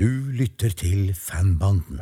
[0.00, 2.00] Du lytter til Fanbanden.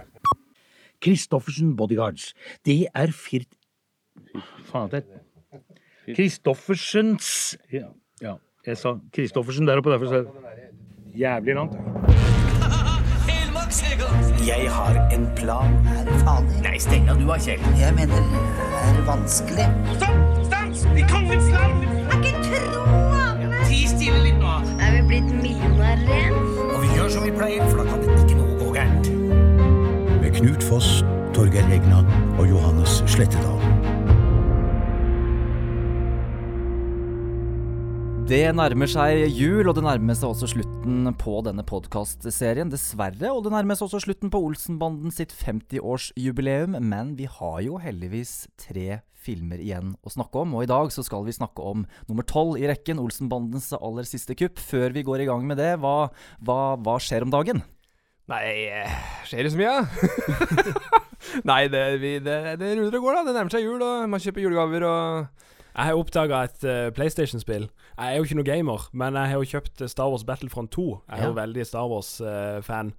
[1.04, 2.34] Christoffersen Bodyguards.
[2.66, 3.48] Det er firt...
[4.70, 7.88] Faen, det er Christoffersens ja,
[8.22, 8.34] ja,
[8.66, 10.70] jeg sa Christoffersen der oppe, derfor sa jeg
[11.18, 11.74] Jævlig langt.
[14.46, 15.74] Jeg har en plan.
[15.86, 16.62] Er fader.
[16.62, 17.60] Nei, Stella, du har Kjell.
[17.80, 18.22] Jeg mener,
[18.84, 19.66] er vanskelig?
[19.98, 20.44] Stopp!
[20.46, 20.84] Stans!
[20.94, 21.82] I kongens land!
[21.82, 23.64] Jeg kan ikke tro det!
[23.68, 24.54] Ti stille litt nå.
[24.84, 26.38] Er vi blitt millionærer igjen?
[26.68, 27.87] Og vi gjør som vi pleier, for da
[30.38, 31.00] Knut Foss,
[31.34, 31.98] Torgeir Hegna
[32.38, 33.56] og Johannes Slettedal.
[38.30, 42.70] Det nærmer seg jul, og det nærmer seg også slutten på denne podkastserien.
[42.70, 46.76] Dessverre, og det nærmer seg også slutten på Olsenbanden sitt 50-årsjubileum.
[46.86, 51.02] Men vi har jo heldigvis tre filmer igjen å snakke om, og i dag så
[51.02, 54.62] skal vi snakke om nummer tolv i rekken, Olsenbandens aller siste kupp.
[54.62, 56.12] Før vi går i gang med det, hva,
[56.46, 57.64] hva, hva skjer om dagen?
[58.28, 59.76] Nei, eh, skjer det så mye?
[61.48, 63.22] Nei, det, vi, det, det ruller og går, da.
[63.28, 65.44] Det nærmer seg jul, og man kjøper julegaver og
[65.78, 67.68] Jeg har oppdaga et uh, PlayStation-spill.
[67.98, 70.72] Jeg er jo ikke noe gamer, men jeg har jo kjøpt eh, Star Wars Battlefront
[70.74, 70.86] 2.
[71.08, 71.28] Jeg er Ja.
[71.30, 72.92] jo veldig Star Wars-fan.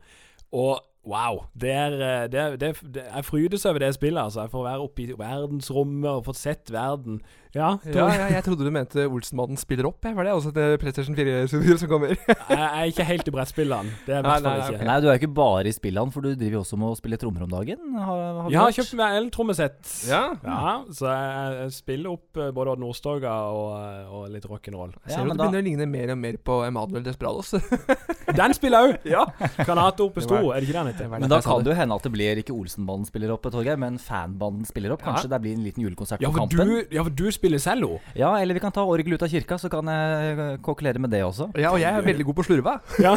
[0.52, 4.22] og wow, det det, det, er- det, jeg frydes over det spillet.
[4.22, 4.42] altså.
[4.48, 7.22] Jeg får være oppe i verdensrommet og fått sett verden.
[7.56, 10.04] Ja, Ja, ja, jeg trodde du mente Olsenmannen spiller opp.
[10.06, 10.14] Jeg.
[10.14, 12.12] Var det også et PlayStation 4 som kommer?
[12.30, 13.90] jeg, er ikke helt i brettspillene.
[14.06, 14.86] Det er i Nei, nei, ikke.
[14.86, 16.98] Nei, du er jo ikke bare i spillene, for du driver jo også med å
[17.00, 17.82] spille trommer om dagen.
[17.98, 19.80] Har, har Jeg har kjøpt meg eltrommesett.
[20.12, 20.22] Ja.
[20.46, 24.94] Ja, så jeg, jeg spiller opp eh, både Odd Nordstoga og, eh, og litt rock'n'roll.
[25.08, 27.56] Jeg ser jo du da- begynner å ligne mer og mer på Emanuel Desperados.
[28.40, 29.10] Den spiller òg!
[29.10, 29.26] ja.
[29.66, 31.10] Granator oppe sto, er det ikke den heter?
[31.10, 33.98] Men da kan det jo hende at det blir ikke Olsenbanden spiller opp, Torgeir, men
[33.98, 35.02] fanbanden spiller opp.
[35.02, 36.70] Kanskje det blir en liten julekonsert Ja på for, Kampen?
[36.70, 37.96] du, ja, for du spiller cello.
[38.20, 41.10] Ja, eller vi kan ta orgel ut av kirka, så kan jeg eh, kokkelere med
[41.16, 41.50] det også.
[41.58, 42.78] ja, og jeg er veldig god på slurva.
[43.06, 43.16] Ja.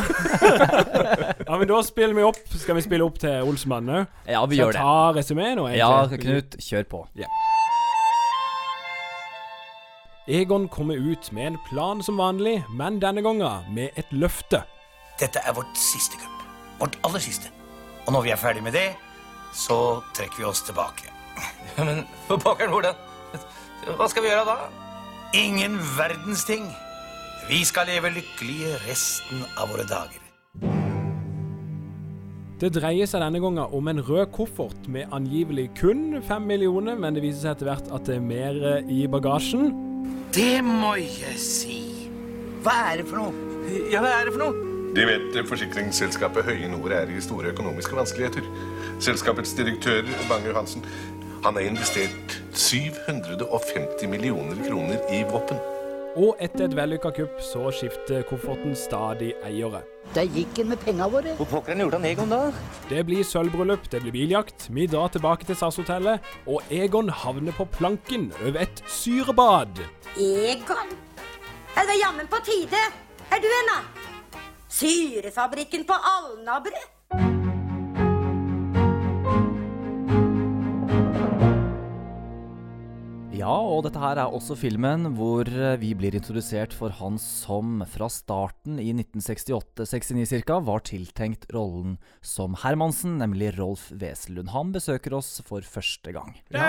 [1.43, 2.39] ja, men da spiller vi opp.
[2.55, 4.07] Skal vi spille opp til Olsemann òg?
[4.31, 4.79] Ja, vi Skal gjør det.
[4.79, 4.87] det.
[4.87, 5.67] ta resymé nå?
[5.77, 5.91] Ja.
[6.13, 7.03] Knut, kjør på.
[10.29, 14.63] Egon kommer ut med en plan som vanlig, men denne gangen med et løfte.
[15.21, 16.45] Dette er vårt siste kupp.
[16.79, 17.51] Vårt aller siste.
[18.07, 18.89] Og når vi er ferdig med det,
[19.55, 19.77] så
[20.17, 21.11] trekker vi oss tilbake.
[21.77, 22.95] Ja, Men for pokkeren, hvordan?
[23.83, 24.57] Hva skal vi gjøre da?
[25.35, 26.69] Ingen verdens ting.
[27.49, 30.21] Vi skal leve lykkelige resten av våre dager.
[32.63, 37.17] Det dreier seg denne gangen om en rød koffert med angivelig kun fem millioner, men
[37.17, 39.73] det viser seg etter hvert at det er mer eh, i bagasjen.
[40.31, 41.81] Det må jeg si.
[42.63, 43.49] Hva er det for noe?
[43.91, 44.69] Ja, hva er det for noe?
[44.95, 48.47] De vet forsikringsselskapet Høye Nord er i store økonomiske vanskeligheter.
[49.03, 50.87] Selskapets direktør Bang Johansen
[51.43, 55.61] han har investert 750 millioner kroner i våpen.
[56.13, 59.81] Og etter et vellykka kupp så skifter kofferten stadig eiere.
[60.13, 61.33] Der gikk han med penga våre.
[61.39, 62.41] Hvor han gjorde han Egon da?
[62.91, 67.65] Det blir sølvbryllup, det blir biljakt, vi drar tilbake til SAS-hotellet, og Egon havner på
[67.73, 69.81] planken over et syrebad.
[70.21, 70.93] Egon?
[71.73, 72.83] Er det jammen på tide?
[73.33, 74.41] Er du en, da?
[74.69, 76.83] Syrefabrikken på Alnabru?
[83.43, 87.81] Ja, og dette her er også filmen hvor eh, vi blir introdusert for han som
[87.91, 90.61] fra starten i 1968-69 ca.
[90.63, 94.53] var tiltenkt rollen som Hermansen, nemlig Rolf Wesenlund.
[94.55, 96.37] Han besøker oss for første gang.
[96.55, 96.69] Ja.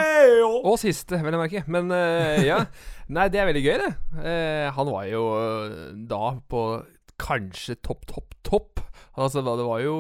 [0.64, 1.62] Og siste, vel å merke.
[1.70, 2.64] Men uh, ja.
[3.14, 3.94] Nei, det er veldig gøy, det.
[4.18, 5.80] Uh, han var jo uh,
[6.10, 6.66] da på
[7.24, 8.82] kanskje topp, topp, topp.
[9.14, 9.92] Altså, da det var jo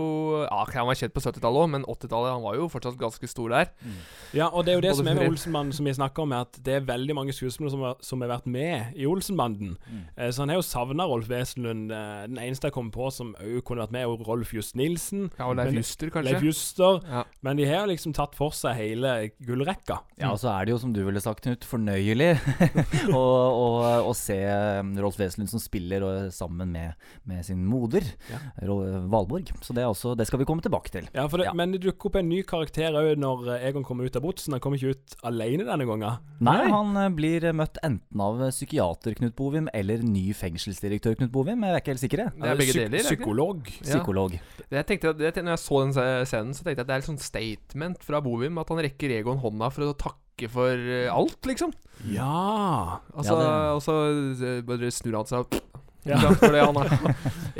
[0.42, 3.52] Ja, Han var kjent på 70-tallet òg, men 80-tallet Han var jo fortsatt ganske stor
[3.54, 3.68] der.
[4.34, 6.24] Ja, og det er jo det Både som er med Olsenmannen Olsenbanden, som vi snakker
[6.26, 9.76] om, er at det er veldig mange skuespillere som som har vært med i Olsenbanden.
[10.18, 11.92] Eh, så han har jo savna Rolf Wesenlund.
[11.94, 15.28] Eh, den eneste jeg kom på som òg kunne vært med, er Rolf Just Nilsen.
[15.38, 16.32] Ja, og Leif Men- Juster, kanskje.
[16.34, 17.00] Leif Juster.
[17.10, 17.24] Ja.
[17.46, 19.14] Men de har liksom tatt for seg hele
[19.46, 20.00] gullrekka.
[20.18, 22.32] Ja, og så er det jo, som du ville sagt, Knut, fornøyelig
[23.14, 23.68] å, å,
[24.10, 24.40] å se
[24.80, 26.94] um, Rolf Wesenlund som spiller og, sammen med,
[27.29, 28.40] med sin moder, ja.
[29.09, 29.51] Valborg.
[29.62, 31.07] Så det, er også, det skal vi komme tilbake til.
[31.13, 31.54] Ja, for det, Ja.
[31.54, 34.54] Men det dukker opp en ny karakter òg når eh, Egon kommer ut av botsen.
[34.56, 36.19] Han kommer ikke ut alene denne gangen.
[36.44, 41.63] Nei, han eh, blir møtt enten av psykiater Knut Bovim eller ny fengselsdirektør Knut Bovim.
[41.63, 42.24] Jeg er ikke helt sikker.
[42.33, 43.00] Det er begge Psyk- deler.
[43.04, 43.07] er?
[43.10, 43.71] Psykolog.
[43.80, 43.86] Ja.
[43.92, 44.39] Psykolog.
[44.69, 45.94] Det jeg tenkte, det, når jeg så den
[46.27, 48.57] scenen, så tenkte jeg at det er et sånt statement fra Bovim.
[48.62, 51.71] At han rekker Egon hånda for å takke for eh, alt, liksom.
[52.09, 53.00] Ja.
[53.13, 53.95] Altså, Ja, det- Og så
[54.57, 55.59] eh, bare snur han seg
[56.04, 56.20] Ja.
[56.20, 56.94] det han er,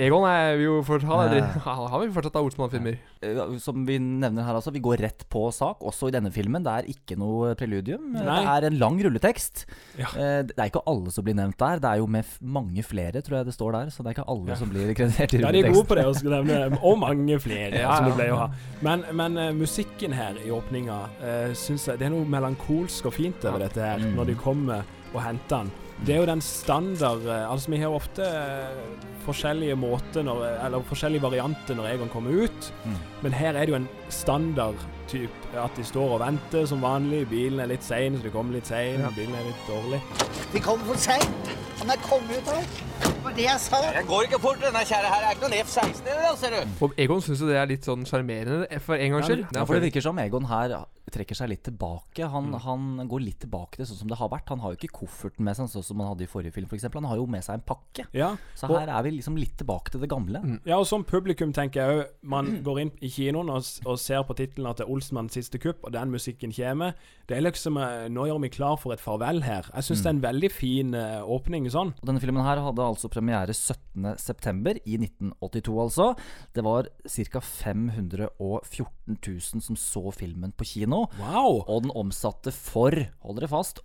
[0.06, 2.98] Egon er jo for, han, er, jo fortsatt av Olsmann-filmer.
[3.24, 4.74] Eh, som vi nevner her, altså.
[4.74, 6.64] Vi går rett på sak, også i denne filmen.
[6.66, 8.10] Det er ikke noe preludium.
[8.16, 8.26] Nei.
[8.26, 9.66] Det er en lang rulletekst.
[10.00, 10.10] Ja.
[10.12, 11.84] Eh, det er ikke alle som blir nevnt der.
[11.84, 13.94] Det er jo med mange flere, tror jeg det står der.
[13.94, 14.60] Så det er ikke alle ja.
[14.60, 15.48] som blir kreditert i rulleteksten.
[15.48, 18.36] Ja, de er gode på det å nevne Og mange flere, ja, som de pleier
[18.36, 18.50] å ha.
[18.84, 23.16] Men, men uh, musikken her i åpninga uh, syns jeg Det er noe melankolsk og
[23.16, 24.14] fint over dette her, mm.
[24.18, 25.83] når de kommer og henter den.
[26.04, 28.80] Det er jo den standard eh, Altså, vi har ofte eh,
[29.24, 32.98] forskjellige måter når, Eller forskjellige varianter når Egon kommer ut, mm.
[33.24, 34.76] men her er det jo en standard
[35.08, 37.22] type at de står og venter som vanlig.
[37.30, 39.04] Bilen er litt sein, så de kommer litt sein.
[39.04, 39.12] Ja.
[39.16, 40.00] Bilen er litt dårlig.
[40.54, 41.52] Vi kommer for seint.
[41.80, 42.66] Han er kommet ut her.
[43.04, 43.82] Det var det jeg sa.
[43.94, 44.60] Jeg går ikke fort.
[44.64, 46.74] Denne kjære her er ikke noen F-16 i det, ser du.
[46.88, 49.46] Og Egon syns jo det er litt sånn sjarmerende for en gangs skyld.
[49.54, 50.80] Ja, for det virker som Egon her
[51.14, 52.28] trekker seg litt tilbake.
[52.30, 52.60] Han, mm.
[52.66, 54.50] han, går litt tilbake til sånn som det har vært.
[54.54, 56.88] Han har jo ikke kofferten med seg, sånn som han hadde i forrige film f.eks.
[56.94, 58.08] Han har jo med seg en pakke.
[58.16, 60.42] Ja, så her er vi liksom litt tilbake til det gamle.
[60.44, 60.60] Mm.
[60.70, 64.24] Ja, og som publikum tenker jeg òg Man går inn i kinoen og, og ser
[64.28, 66.98] på tittelen at det er Olsenmanns siste kupp, og den musikken kommer.
[67.30, 69.70] Det er liksom eh, Nå gjør vi klar for et farvel her.
[69.74, 70.04] Jeg syns mm.
[70.04, 71.94] det er en veldig fin uh, åpning sånn.
[72.00, 74.82] Og denne filmen her hadde altså premiere 17.9.
[74.84, 76.10] i 1982, altså.
[76.56, 77.44] Det var ca.
[77.44, 81.03] 514 000 som så filmen på kino.
[81.20, 81.64] Wow.
[81.68, 83.84] Og den omsatte for, hold dere fast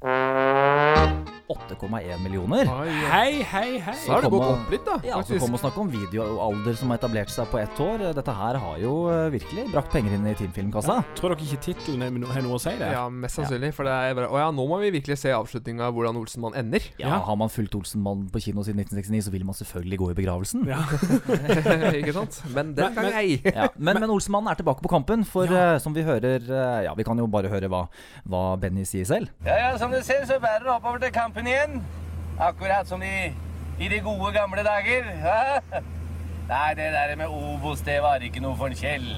[1.49, 2.69] 8,1 millioner.
[3.09, 3.95] Hei, hei, hei.
[4.05, 4.99] Så har det gått opp litt, da.
[5.07, 8.05] Ja, så kom og snakke om videoalder som har etablert seg på ett år.
[8.17, 10.99] Dette her har jo eh, virkelig brakt penger inn i teamfilmkassa.
[11.01, 11.17] Ja.
[11.17, 12.91] Tror dere ikke tittelen har noe å si det?
[12.93, 13.73] Ja, mest sannsynlig.
[13.77, 16.59] For det er bare Å ja, nå må vi virkelig se avslutninga av hvordan Olsenmann
[16.59, 16.85] ender.
[17.01, 20.11] Ja, ja, Har man fulgt Olsenmann på kino siden 1969, så vil man selvfølgelig gå
[20.13, 20.69] i begravelsen.
[20.69, 20.85] Ja.
[22.03, 22.43] ikke sant?
[22.53, 23.41] Men den gang ei.
[23.49, 23.71] ja.
[23.81, 27.08] Men, men Olsenmannen er tilbake på kampen, for uh, som vi hører uh, Ja, vi
[27.09, 27.87] kan jo bare høre hva,
[28.29, 29.33] hva Benny sier selv.
[29.47, 31.81] Ja, ja, som du ser, så bærer det oppover til kampen igjen.
[32.39, 33.31] Akkurat som i,
[33.81, 35.09] i de gode, gamle dager.
[36.53, 39.09] Nei, det der med Obos, det var ikke noe for en Kjell.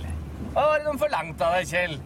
[0.54, 1.98] Hva var det de forlangte av deg, Kjell?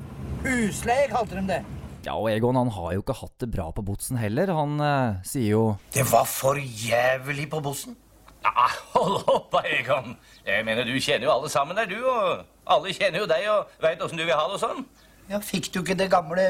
[0.44, 1.62] Husleie, kalte de det.
[2.04, 4.50] Ja, og Egon han har jo ikke hatt det bra på Botsen heller.
[4.52, 5.62] Han eh, sier jo
[5.94, 7.96] Det var for jævlig på Botsen.
[8.44, 10.18] Ja, hold opp, Egon.
[10.44, 11.96] Jeg mener, Du kjenner jo alle sammen der, du.
[12.04, 12.44] Og
[12.76, 14.84] alle kjenner jo deg og veit åssen du vil ha det og sånn.
[15.30, 16.46] Ja, Fikk du ikke det gamle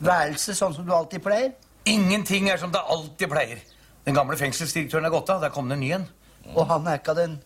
[0.00, 1.52] værelset sånn som du alltid pleier?
[1.88, 3.60] Ingenting er som det alltid pleier.
[4.04, 5.40] Den gamle fengselsdirektøren er gått av.
[5.44, 6.06] Der kom det en ny en.
[6.54, 7.38] Og han er ikke av den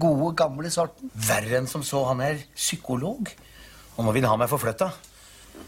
[0.00, 1.10] gode, gamle sorten?
[1.14, 2.04] Verre enn som så.
[2.10, 3.30] Han er psykolog.
[3.96, 4.90] Og nå vil han ha meg forflytta.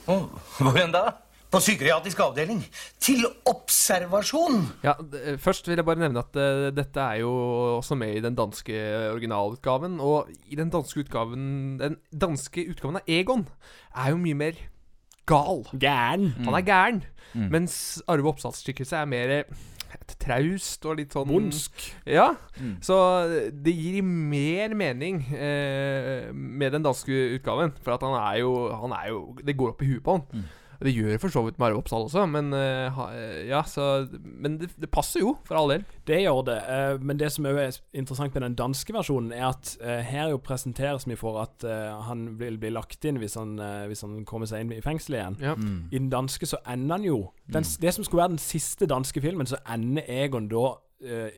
[0.06, 1.06] Hvor enn da?
[1.52, 2.62] På psykiatrisk avdeling.
[3.02, 4.62] Til observasjon!
[4.86, 4.94] Ja,
[5.36, 7.32] Først vil jeg bare nevne at uh, dette er jo
[7.76, 8.78] også med i den danske
[9.10, 9.98] originalutgaven.
[10.00, 13.44] Og i den danske utgaven Den danske utgaven av Egon
[13.94, 14.60] er jo mye mer
[15.28, 15.66] gal.
[15.78, 16.32] Gæren.
[16.44, 17.04] Han er gæren.
[17.34, 17.48] Mm.
[17.50, 17.76] Mens
[18.08, 19.44] Arve Oppsal-stykket er mer
[20.20, 21.84] traust og litt sånn Bondsk.
[22.08, 22.32] Ja.
[22.58, 22.74] Mm.
[22.84, 22.96] Så
[23.64, 27.74] det gir mer mening eh, med den danske utgaven.
[27.82, 28.52] For at han er jo,
[28.82, 30.26] han er jo Det går opp i huet på han.
[30.32, 30.50] Mm.
[30.86, 33.00] Det gjør for så vidt Marve Oppsal også, men, uh,
[33.48, 35.86] ja, så, men det, det, passer jo, for all del.
[36.08, 36.58] Det gjør det.
[36.66, 40.42] Uh, men det som er interessant med den danske versjonen, er at uh, her jo
[40.42, 41.64] presenteres vi for at
[42.06, 43.54] han vil bli lagt inn hvis han,
[43.88, 45.36] hvis han kommer seg inn i fengsel igjen.
[45.42, 45.54] Ja.
[45.58, 45.90] Mm.
[45.90, 47.76] I den danske så ender han jo den, mm.
[47.82, 50.72] Det som skulle være den siste danske filmen, så ender Egon da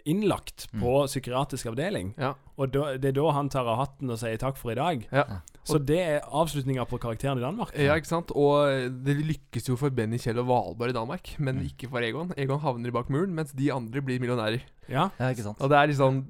[0.05, 0.81] innlagt mm.
[0.82, 2.12] på psykiatrisk avdeling.
[2.20, 2.34] Ja.
[2.61, 5.06] Og da, det er da han tar av hatten og sier takk for i dag.
[5.14, 5.40] Ja.
[5.64, 7.72] Så det er avslutninga på karakteren i Danmark?
[7.81, 8.34] Ja, ikke sant.
[8.37, 11.69] Og det lykkes jo for Benny, Kjell og Valborg i Danmark, men mm.
[11.70, 12.34] ikke for Egon.
[12.37, 14.66] Egon havner bak muren, mens de andre blir millionærer.
[14.90, 15.62] Ja, ja ikke sant.
[15.64, 16.25] Og det er liksom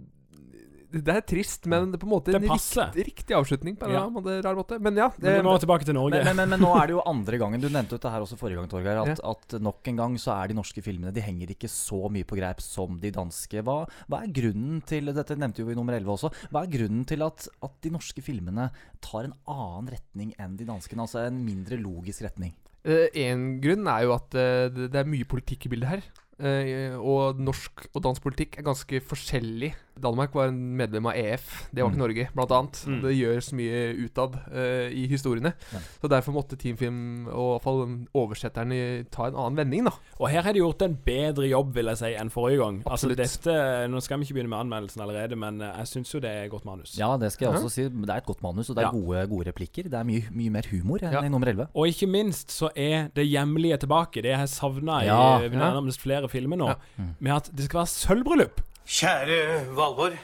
[1.02, 3.76] det er trist, men det er på en måte en rikt, riktig avslutning.
[3.78, 4.04] på en ja.
[4.12, 5.08] måte, rar måte Men ja.
[5.16, 6.20] Det, men vi må tilbake til Norge.
[6.26, 7.62] Men, men, men, nå er det jo andre gangen.
[7.62, 9.00] Du nevnte dette her også forrige gang, Torgeir.
[9.02, 9.34] At, ja.
[9.34, 12.38] at, nok en gang så er de norske filmene De henger ikke så mye på
[12.38, 13.64] greip som de danske.
[13.66, 16.32] Hva, hva er grunnen til Dette nevnte jo vi i nummer 11 også.
[16.54, 18.68] Hva er grunnen til at, at de norske filmene
[19.04, 20.98] tar en annen retning enn de danske?
[20.98, 22.54] Altså en mindre logisk retning?
[22.84, 26.04] Uh, en grunn er jo at uh, det er mye politikk i bildet her.
[26.34, 31.68] Uh, og norsk og dansk politikk er ganske forskjellig Danmark var en medlem av EF,
[31.70, 32.02] det var ikke mm.
[32.02, 32.78] Norge, blant annet.
[32.90, 32.96] Mm.
[33.04, 35.52] Det så mye utad uh, i historiene.
[35.70, 35.82] Ja.
[36.02, 37.82] Så derfor måtte Teamfilm, og i hvert fall
[38.24, 38.78] oversetterne,
[39.14, 39.94] ta en annen vending, da.
[40.18, 42.80] Og her har de gjort en bedre jobb, vil jeg si, enn forrige gang.
[42.82, 43.22] Altså, Absolutt.
[43.22, 46.22] Altså dette, Nå skal vi ikke begynne med anmeldelsen allerede, men eh, jeg syns jo
[46.24, 46.96] det er godt manus.
[46.98, 47.86] Ja, det skal jeg også si.
[47.86, 48.94] Det er et godt manus, og det er ja.
[48.96, 49.90] gode, gode, replikker.
[49.92, 51.22] Det er mye, mye mer humor enn ja.
[51.22, 51.70] i nummer 11.
[51.70, 54.24] Og ikke minst så er det hjemlige tilbake.
[54.24, 56.70] Det jeg har savna i nærmest flere filmer nå,
[57.18, 58.62] med at det skal være sølvbryllup.
[58.84, 59.38] Kjære
[59.76, 60.18] Valborg.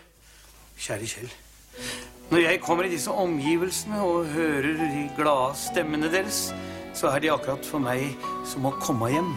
[0.80, 1.30] Kjære Kjell.
[2.30, 6.50] Når jeg kommer i disse omgivelsene og hører de glade stemmene deres,
[6.94, 8.12] så er de akkurat for meg
[8.46, 9.32] som å komme hjem.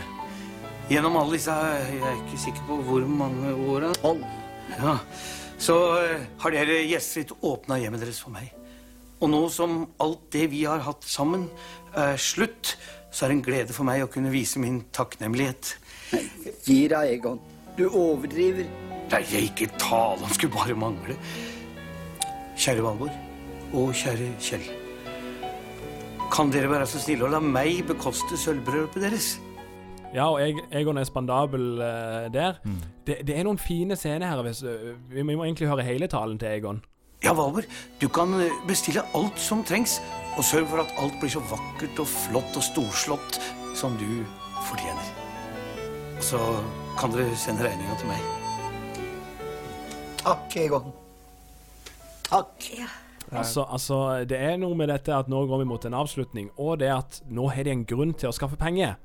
[0.92, 3.94] Gjennom alle disse Jeg er ikke sikker på hvor mange åra.
[4.02, 4.26] Tolv.
[4.76, 4.98] Ja,
[5.62, 8.52] så eh, har dere gjestfritt åpna hjemmet deres for meg.
[9.24, 11.48] Og nå som alt det vi har hatt sammen,
[11.96, 12.76] er slutt,
[13.14, 15.78] så er det en glede for meg å kunne vise min takknemlighet.
[16.64, 17.40] Gi deg, Egon.
[17.78, 18.68] Du overdriver.
[19.12, 21.18] Nei, jeg ikke tale, han skulle bare mangle.
[22.58, 24.68] Kjære Valborg og kjære Kjell.
[26.34, 29.28] Kan dere være så snille å la meg bekoste sølvbryllupet deres?
[30.14, 30.42] Ja, og
[30.74, 32.60] Egon er spandabel uh, der.
[33.06, 34.42] Det, det er noen fine scener her.
[34.46, 36.84] Hvis, uh, vi, må- egentlig høre hele talen til Egon.
[37.24, 37.66] Ja, Valborg,
[38.02, 39.94] du kan eh, bestille alt som trengs,
[40.36, 43.38] og sørg for at alt blir så vakkert og flott og storslått
[43.80, 44.10] som du
[44.68, 45.08] fortjener.
[46.24, 46.46] Og så
[46.96, 48.22] kan dere sende regninga til meg.
[50.22, 50.86] Takk, Egon.
[52.30, 52.68] Takk.
[53.28, 56.80] Altså, altså, det er noe med dette at nå går vi mot en avslutning, og
[56.80, 58.96] det at nå har de en grunn til å skaffe penger.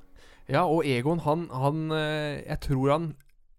[0.47, 3.11] Ja, og Egon, han, han eh, Jeg tror han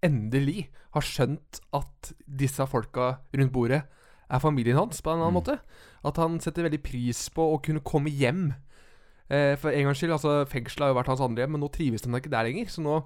[0.08, 5.60] endelig har skjønt at disse folka rundt bordet er familien hans, på en annen måte.
[6.08, 8.54] At han setter veldig pris på å kunne komme hjem.
[9.28, 11.76] Eh, for en gangs skyld, altså Fengselet har jo vært hans andre hjem, men nå
[11.76, 12.72] trives han ikke der lenger.
[12.72, 13.02] Så nå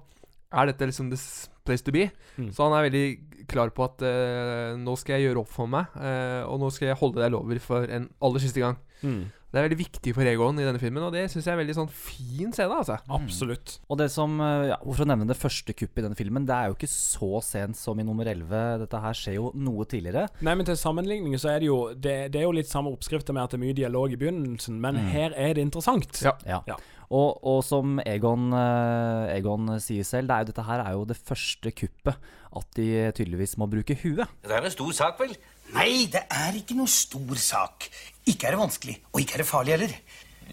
[0.54, 2.10] er dette liksom this place to be.
[2.38, 2.50] Mm.
[2.52, 5.86] Så han er veldig klar på at uh, nå skal jeg gjøre opp for meg,
[5.96, 8.76] uh, og nå skal jeg holde deg lover for en aller siste gang.
[9.04, 9.24] Mm.
[9.54, 11.74] Det er veldig viktig for Egon i denne filmen, og det syns jeg er veldig
[11.76, 12.74] sånn fin scene.
[12.74, 13.76] altså Absolutt.
[13.86, 16.56] Og det som, eh, ja, For å nevne det første kuppet i denne filmen, det
[16.56, 18.80] er jo ikke så sent som i nummer 11.
[18.82, 20.24] Dette her skjer jo noe tidligere.
[20.42, 23.32] Nei, men Til sammenligning så er det jo Det, det er jo litt samme oppskrifter
[23.32, 25.06] med at det er mye dialog i begynnelsen, men Mm.
[25.12, 26.18] her er det interessant.
[26.24, 26.32] Ja.
[26.44, 26.62] Ja.
[26.66, 26.76] Ja.
[27.14, 31.04] Og, og som Egon, eh, Egon sier selv, det er jo, dette her er jo
[31.06, 34.30] det første kuppet at de tydeligvis må bruke huet.
[34.42, 35.34] Det er en stor sak, vel?
[35.74, 37.88] Nei, det er ikke noe stor sak.
[38.30, 39.96] Ikke er det vanskelig, og ikke er det farlig heller.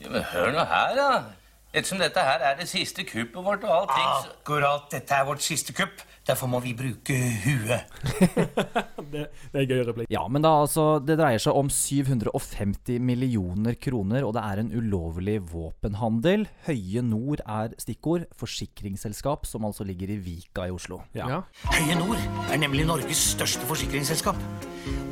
[0.02, 1.10] Ja, men hør nå her, da.
[1.72, 4.34] Ettersom dette her er det siste kuppet vårt og allting så...
[4.34, 6.02] Akkurat, dette er vårt siste kupp.
[6.28, 7.88] Derfor må vi bruke huet.
[9.12, 10.08] Det, det er gøy replikk.
[10.14, 14.70] Ja, men da altså Det dreier seg om 750 millioner kroner, og det er en
[14.72, 16.46] ulovlig våpenhandel.
[16.68, 18.28] Høye Nord er stikkord.
[18.40, 21.02] Forsikringsselskap som altså ligger i Vika i Oslo.
[21.18, 21.42] Ja.
[21.74, 24.40] Høye Nord er nemlig Norges største forsikringsselskap.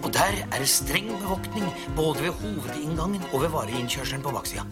[0.06, 4.63] Og der er det streng bevoktning både ved hovedinngangen og ved vareinnkjørselen på baksida.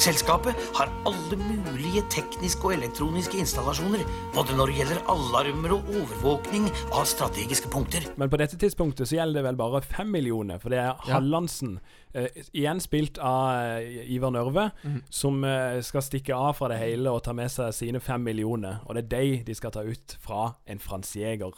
[0.00, 4.02] Selskapet har alle mulige tekniske og elektroniske installasjoner,
[4.34, 8.06] både når det gjelder alarmer og overvåkning av strategiske punkter.
[8.20, 11.18] Men på dette tidspunktet så gjelder det vel bare fem millioner, for det er Ja.
[11.18, 11.78] Hallandsen,
[12.14, 15.02] eh, igjen spilt av eh, Ivar Nørve, Mhm.
[15.10, 18.80] som uh, skal stikke av fra det hele og ta med seg sine fem millioner.
[18.86, 21.52] Og det er de de skal ta ut fra en fransjeger.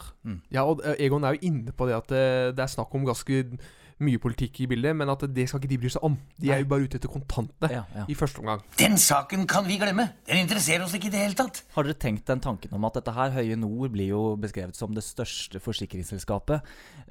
[0.51, 3.59] Ja, og Egon er jo inne på det at eh, det er snakk om ganske
[4.05, 6.17] mye politikk i bildet, men at det skal ikke de bry seg om.
[6.41, 8.05] De er jo bare ute etter kontantene Ja, ja.
[8.11, 8.63] i første omgang.
[8.79, 10.09] Den saken kan vi glemme.
[10.29, 11.63] Den interesserer oss ikke i det hele tatt.
[11.77, 14.93] Har dere tenkt den tanken om at dette her, Høye Nord, blir jo beskrevet som
[14.97, 16.63] det største forsikringsselskapet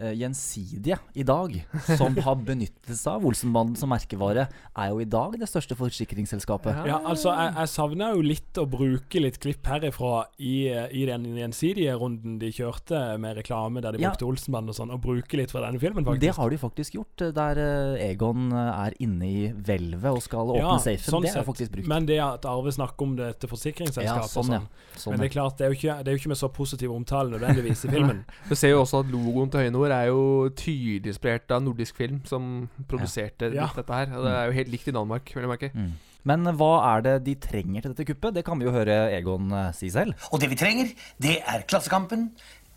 [0.01, 1.55] uh, gjensidige i dag,
[1.97, 6.81] som har benyttet seg av Olsenbanden som merkevare, er jo i dag det største forsikringsselskapet.
[6.89, 11.25] Ja, altså, jeg, jeg savna jo litt å bruke litt klipp herifra i, i den
[11.37, 14.09] gjensidige runden de kjørte med reklame der de Ja.
[14.11, 16.21] brukte Olsenband og sånn, og bruke litt fra denne filmen, faktisk.
[16.25, 20.21] Det har de faktisk gjort, eh, der eh, Egon eh, er inne i hvelvet og
[20.25, 21.13] skal åpne Ja, safen.
[21.13, 21.87] sånn det er faktisk brukt.
[21.87, 24.51] Men det at Arve snakker om det til forsikringsselskapet Ja, sånn, sånn.
[24.65, 24.97] ja.
[24.97, 25.11] sånn.
[25.13, 26.91] Men det er klart, det er jo ikke, det er jo ikke med så positiv
[26.91, 28.23] omtale nødvendigvis i filmen.
[28.49, 32.21] Du ser jo også at logoen til Høyenord er jo tydelig inspirert av nordisk film,
[32.25, 33.67] som produserte Ja.
[33.69, 34.15] litt dette her.
[34.17, 35.71] Og det er jo helt likt i Danmark, vil jeg merke.
[35.75, 35.91] Mm.
[36.23, 38.33] Men hva er det de trenger til dette kuppet?
[38.35, 40.13] Det kan vi jo høre Egon si selv.
[40.31, 42.27] Og det vi trenger, det er Klassekampen,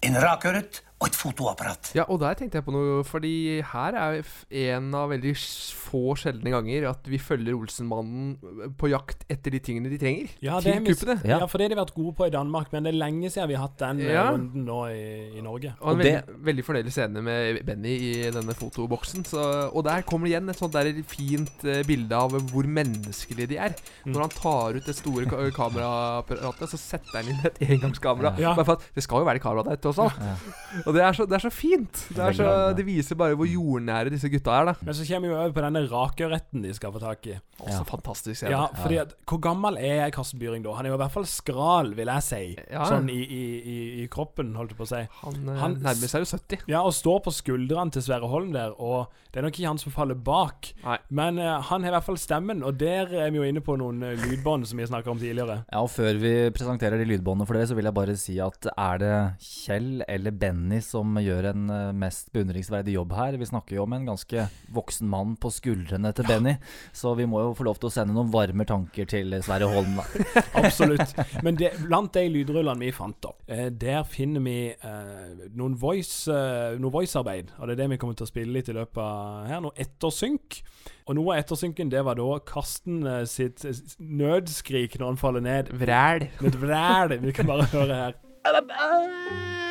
[0.04, 1.90] en rakørret og et fotoapparat.
[1.96, 4.20] Ja, og der tenkte jeg på noe, fordi her er
[4.64, 9.90] en av veldig få sjeldne ganger at vi følger Olsenmannen på jakt etter de tingene
[9.92, 11.16] de trenger Ja, det til kuppene.
[11.28, 11.38] ja.
[11.46, 13.58] for det har de vært gode på i Danmark, men det er lenge siden vi
[13.58, 14.24] har hatt den eh, Ja.
[14.32, 15.04] runden nå i,
[15.38, 15.74] i Norge.
[15.82, 19.26] Og en veldig, veldig fornøyelig scene med Benny i denne fotoboksen.
[19.28, 19.44] Så,
[19.74, 23.60] og der kommer det igjen et sånt der fint eh, bilde av hvor menneskelige de
[23.60, 23.76] er.
[24.06, 24.14] Mm.
[24.14, 28.34] Når han tar ut det store ka kameraapparatet, så setter han inn et engangskamera.
[28.40, 28.54] Ja.
[28.56, 30.18] Bare for at det skal jo være kamera der, tross alt.
[30.94, 32.00] Og det er, så, det er så fint.
[32.14, 32.48] Det, er så,
[32.78, 34.74] det viser bare hvor jordnære disse gutta er, da.
[34.86, 37.34] Men så kommer vi jo over på denne rakørretten de skal få tak i.
[37.64, 38.52] Også fantastisk scene.
[38.54, 40.76] Ja, fordi at Hvor gammel er Karsten Byring da?
[40.78, 42.42] Han er jo i hvert fall skral, vil jeg si.
[42.70, 42.86] Ja.
[42.86, 45.02] Sånn i, i, i, i kroppen, holdt jeg på å si.
[45.24, 46.64] Han, han nærmer seg jo 70.
[46.70, 49.82] Ja, og står på skuldrene til Sverre Holm der, og det er nok ikke han
[49.82, 50.70] som faller bak.
[51.10, 53.74] Men uh, han har i hvert fall stemmen, og der er vi jo inne på
[53.80, 55.64] noen uh, lydbånd som vi snakka om tidligere.
[55.66, 58.70] Ja, og Før vi presenterer de lydbåndene for dere, så vil jeg bare si at
[58.70, 63.38] er det Kjell eller Benny som gjør en eh, mest beundringsverdig jobb her.
[63.40, 66.56] Vi snakker jo om en ganske voksen mann på skuldrene til Benny,
[66.92, 69.98] så vi må jo få lov til å sende noen varme tanker til Sverre Holm.
[69.98, 70.06] da.
[70.62, 71.14] Absolutt.
[71.46, 76.28] Men det, blant de lydrullene vi fant opp, eh, der finner vi eh, noen voice,
[76.30, 77.54] eh, noe voicearbeid.
[77.58, 79.64] Og det er det vi kommer til å spille litt i løpet av her.
[79.64, 80.60] Noe ettersynk.
[81.08, 83.64] Og noe av ettersynken det var da Karsten sitt
[84.00, 85.74] nødskrik når han faller ned.
[85.82, 86.30] Vræl.
[86.40, 87.18] Med et vræl.
[87.24, 89.60] Vi kan bare høre her.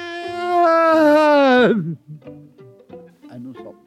[3.30, 3.80] Er det noe sånt?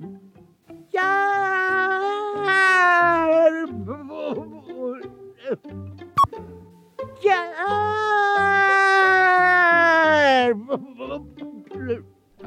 [7.22, 7.76] Hjelp!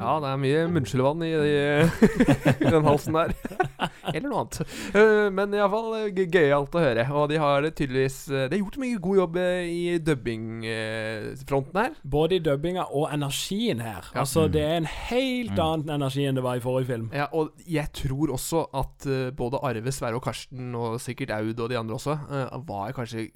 [0.00, 3.34] Ja, det er mye munnskyllevann i, i, den halsen der.
[4.14, 4.60] Eller noe annet.
[4.96, 7.04] Eh, Men iallfall gøyalt å høre.
[7.14, 11.94] Og de har tydeligvis det De har gjort mye god jobb eh, i dubbingfronten her.
[12.02, 14.08] Både i dubbinga og energien her.
[14.14, 14.52] Altså, Mm.
[14.52, 15.60] Det er en helt Mm.
[15.60, 17.10] annen energi enn det var i forrige film.
[17.14, 21.60] Ja, og jeg tror også at eh, både Arve, Sverre og Karsten, og sikkert Aud
[21.60, 23.28] og de andre også, eh, var kanskje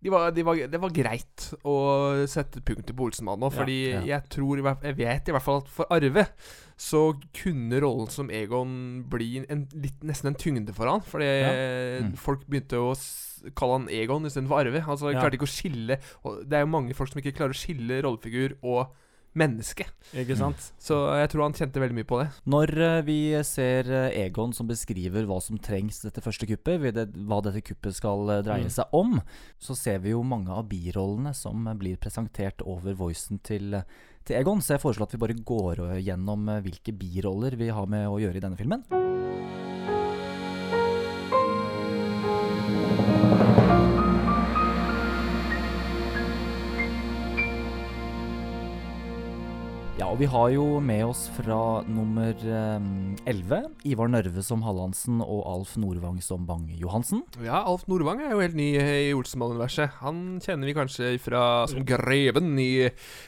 [0.00, 1.74] de var, de var, Det var greit å
[2.30, 4.02] sette punktet på Olsenmannen nå, fordi ja.
[4.06, 6.26] jeg tror Jeg vet i hvert fall at for Arve
[6.78, 7.00] så
[7.34, 11.02] kunne rollen som Egon bli en, litt, nesten en tyngde for han.
[11.02, 11.48] Fordi Ja.
[12.06, 12.12] Mm.
[12.14, 12.92] folk begynte å
[13.58, 14.84] kalle han Egon istedenfor Arve.
[14.86, 15.18] Altså, Ja.
[15.18, 17.98] klarte ikke å skille og Det er jo mange folk som ikke klarer å skille
[18.06, 18.94] rollefigur og
[19.38, 19.86] menneske.
[20.18, 20.66] Ikke sant?
[20.82, 22.26] Så jeg tror han kjente veldig mye på det.
[22.48, 23.16] Når eh, vi
[23.46, 26.82] ser eh, Egon som beskriver hva som trengs dette første kuppet,
[27.28, 28.74] hva dette kuppet skal eh, dreie Mm.
[28.74, 29.18] seg om,
[29.62, 33.78] så ser vi jo mange av birollene som blir presentert over voicen til,
[34.26, 34.60] til Egon.
[34.64, 38.40] Så jeg foreslår at vi bare går gjennom hvilke biroller vi har med å gjøre
[38.40, 38.82] i denne filmen.
[50.08, 53.58] Ja, og vi har jo med oss fra nummer elleve 11
[53.90, 57.20] Ivar Nørve som Hallandsen og Alf Nordvang som Bang-Johansen.
[57.44, 59.98] Ja, Alf Nordvang er jo helt ny i Olsenmann-universet.
[60.00, 62.86] Han kjenner vi kanskje fra som greven i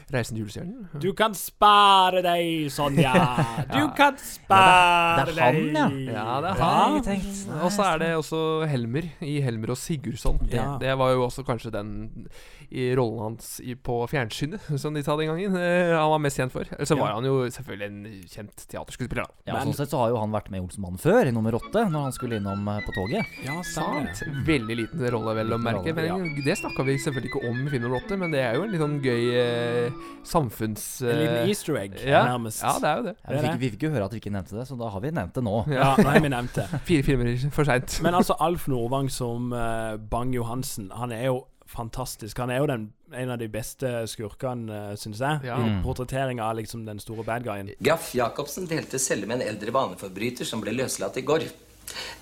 [0.09, 0.89] Reisen til julestjernen.
[1.05, 3.13] Du kan spare deg, Sonja.
[3.75, 3.91] Du Ja.
[4.01, 6.15] kan spare deg Det er han, ja.
[6.17, 6.71] Ja, det er Ja.
[6.81, 7.61] han.
[7.61, 8.41] Og så er det også
[8.73, 10.41] Helmer i Helmer og Sigurdsson.
[10.49, 10.79] Det, Ja.
[10.81, 12.27] det var jo også kanskje den
[12.73, 15.57] i rollen hans i, på fjernsynet, som de sa den gangen.
[15.59, 16.65] Eh, han var mest kjent for.
[16.77, 17.01] Ellers så Ja.
[17.05, 19.25] var han jo selvfølgelig en kjent teaterskuespiller.
[19.27, 19.53] da.
[19.53, 21.85] Ja, Sånn sett så har jo han vært med i Olsenmannen før, i nummer åtte,
[21.91, 23.27] når han skulle innom eh, på toget.
[23.47, 24.23] Ja, Sant.
[24.47, 25.95] Veldig liten rolle, vel å merke.
[25.97, 28.65] Men Det snakka vi selvfølgelig ikke om i film nummer åtte, men det er jo
[28.67, 30.87] en litt sånn gøy eh, samfunns...
[31.03, 32.25] En liten eh, easter egg, ja.
[32.29, 32.63] nærmest.
[32.65, 33.15] Ja, det er jo det.
[33.21, 35.05] Ja, vi, fikk, vi fikk jo høre at vi ikke nevnte det, så da har
[35.05, 35.57] vi nevnt det nå.
[35.73, 37.99] Ja, nei, vi nevnte Fire filmer for seint.
[38.05, 42.39] Men altså, Alf Nordvang som uh, Bang-Johansen, han er jo fantastisk.
[42.43, 45.41] Han er jo den, en av de beste skurkene, uh, syns jeg.
[45.47, 45.57] Ja.
[45.57, 45.83] I Mm.
[45.85, 47.71] portrettering av liksom den store bad guyen.
[47.83, 51.47] Gaff Jacobsen delte celle med en eldre vaneforbryter som ble løslatt i går.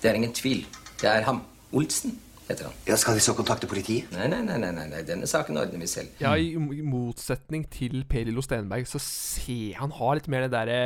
[0.01, 0.65] Det er ingen tvil.
[1.01, 1.41] Det er ham.
[1.73, 2.17] Olsen
[2.49, 2.73] heter han.
[2.87, 4.09] Ja, Skal vi så kontakte politiet?
[4.11, 5.01] Nei, nei, nei, nei, nei, nei.
[5.07, 6.09] denne saken ordner vi selv.
[6.21, 10.79] Ja, i, motsetning til Per Lillo Stenberg, så ser han har litt mer det derre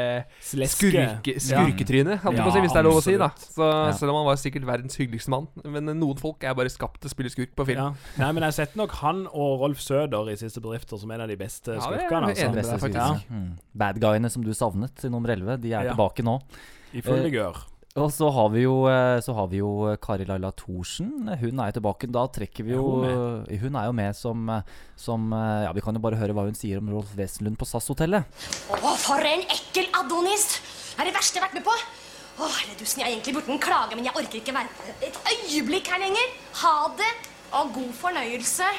[0.43, 2.33] skurke, skurketrynet, ja.
[2.35, 3.29] ja, si, hvis det er lov å si, da.
[3.39, 5.47] Så, Selv om han var sikkert verdens hyggeligste mann.
[5.63, 7.79] Men noen folk er bare skapt til å spille skurk på film.
[7.79, 8.13] Ja.
[8.21, 11.23] Nei, men jeg har sett nok han og Rolf Søder i Siste Bedrifter som en
[11.25, 12.33] av de beste Ja, det er skurkene.
[12.33, 13.27] med Beste faktisk.
[13.33, 13.49] Mm.
[13.83, 15.93] Bad guyene som du savnet i nummer 11, de er Ja.
[15.93, 16.39] tilbake nå.
[16.93, 17.63] I full Eh, vigør.
[17.93, 21.27] Og så har vi jo, eh, så har vi jo Kari Laila Thorsen.
[21.37, 22.07] Hun er jo tilbake.
[22.09, 24.63] Da trekker vi jo hun Hun er jo med som, eh,
[24.97, 27.67] som eh, Ja, vi kan jo bare høre hva hun sier om Rolf Wesenlund på
[27.69, 28.25] SAS-hotellet.
[28.73, 30.57] Å, for en ekkel Adonis!
[30.95, 31.77] Det er det verste jeg har vært med på.
[32.41, 36.33] Å, Ledusen, jeg egentlig burde klage, men jeg orker ikke være et øyeblikk her lenger.
[36.63, 37.13] Ha det,
[37.53, 38.73] og god fornøyelse.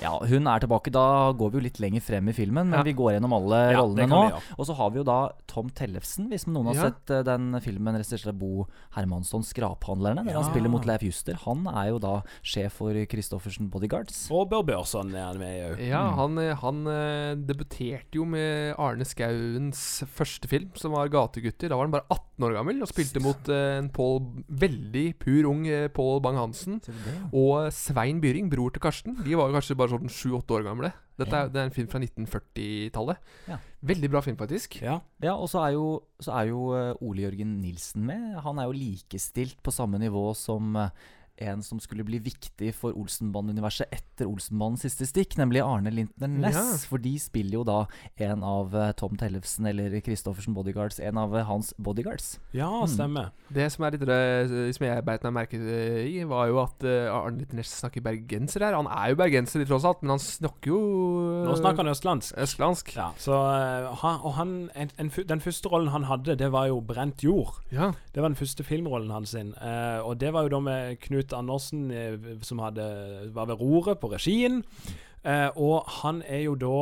[0.00, 0.90] Ja, hun er tilbake.
[0.90, 2.82] Da går vi jo litt lenger frem i filmen, men Ja.
[2.82, 4.20] vi går gjennom alle Ja, rollene nå.
[4.32, 4.54] vi.
[4.58, 6.82] Og så har vi jo da Tom Tellefsen, hvis noen har Ja.
[6.90, 11.34] sett eh, den filmen regissert av Bo Hermansson, 'Skraphandlerne', der han spiller mot Leif Juster.
[11.44, 14.30] Han er jo da sjef for Christoffersen Bodyguards.
[14.30, 15.88] Og Bør Børson er han med i òg.
[15.88, 21.68] Ja, han, eh, han eh, debuterte jo med Arne Skauens første film, som var 'Gategutter'.
[21.68, 25.64] Da var han bare 18 år gammel og spilte mot en Paul, veldig pur ung
[25.92, 26.80] Pål Bang-Hansen.
[27.34, 29.22] Og Svein Byring, bror til Karsten.
[29.22, 30.92] De var jo kanskje bare sånn 7-8 år gamle.
[31.20, 33.30] Dette er, det er en film fra 1940-tallet.
[33.50, 33.58] Ja.
[33.90, 34.78] Veldig bra film, faktisk.
[34.80, 34.98] Ja.
[35.20, 35.86] Ja, og så er jo,
[36.22, 38.38] så er jo eh, Ole Jørgen Nilsen med.
[38.46, 40.94] Han er jo likestilt på samme nivå som eh,
[41.40, 46.56] en som skulle bli viktig for Olsenband-universet etter Olsenbandens siste stikk, nemlig Arne Lintner Næss.
[46.56, 46.88] Ja.
[46.90, 47.78] For de spiller jo da
[48.20, 52.38] en av eh, Tom Tellefsen eller Christoffersen Bodyguards, en av eh, hans bodyguards.
[52.52, 52.88] Ja, Mm.
[52.88, 53.30] stemmer.
[53.52, 57.30] Det som er litt det, Som jeg beit meg merke i, var jo at Arne
[57.30, 58.74] Arne Næss snakker bergenser her.
[58.76, 60.80] Han er jo bergenser, tross alt, men han snakker jo
[61.46, 62.34] Nå snakker han østlandsk.
[62.36, 62.92] Østlandsk.
[62.96, 66.80] Ja, så eh, Og han, en, en, den første rollen han hadde, det var jo
[66.80, 67.60] 'Brent jord'.
[67.72, 67.92] Ja.
[68.14, 69.30] Det var den første filmrollen hans.
[69.30, 73.60] sin Eh, og det var jo da med Knut Andersen, eh, som hadde, var ved
[73.60, 74.62] roret på regien.
[75.24, 76.76] Eh, og han er jo da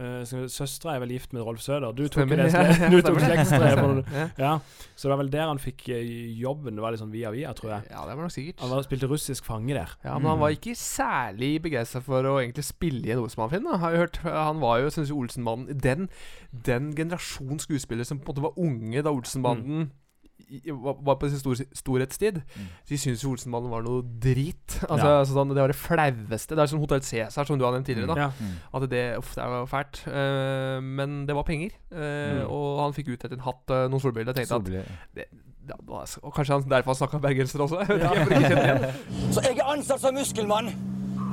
[0.00, 1.92] uh, Søstera er vel gift med Rolf Søder.
[1.92, 4.08] Du tok det, slektstreet.
[4.12, 4.24] Ja.
[4.38, 4.52] Ja.
[4.96, 6.08] Så det var vel der han fikk eh,
[6.40, 6.74] jobben.
[6.74, 7.90] Det var litt sånn via via, tror jeg.
[7.92, 8.60] Ja, det var nok sikkert.
[8.64, 9.92] Han var, spilte russisk fange der.
[10.04, 13.68] Ja, Men han var ikke særlig begeistra for å egentlig spille i en Olsenmann-film.
[13.82, 14.20] Har jeg hørt.
[14.24, 16.08] Han var jo synes jeg, Olsenmannen Den,
[16.66, 19.90] den generasjon skuespillere som på en måte var unge da Olsenbanden i-
[20.82, 22.42] var var på sin stor, storhetstid.
[22.88, 24.78] De syntes jo Olsenmannen var noe drit.
[24.92, 25.20] Altså, Ja.
[25.22, 26.54] altså sånn, Det var det flaueste.
[26.56, 28.14] Det er som Hotell Cæsar, som du har nevnt tidligere.
[28.14, 28.30] da Ja.
[28.74, 30.02] At det, uff, det var fælt.
[30.06, 31.98] Uh, men det var penger, Uh,
[32.42, 32.46] Mm.
[32.50, 34.32] og han fikk utdelt en hatt, uh, noen solbriller.
[34.34, 35.24] Jeg tenkte Solbriller, at det,
[35.68, 35.74] ja,
[36.22, 37.80] og Kanskje han derfor snakka bergenser også?
[37.88, 38.94] Jeg vet ikke.
[39.34, 40.72] Så jeg er ansatt som muskelmann.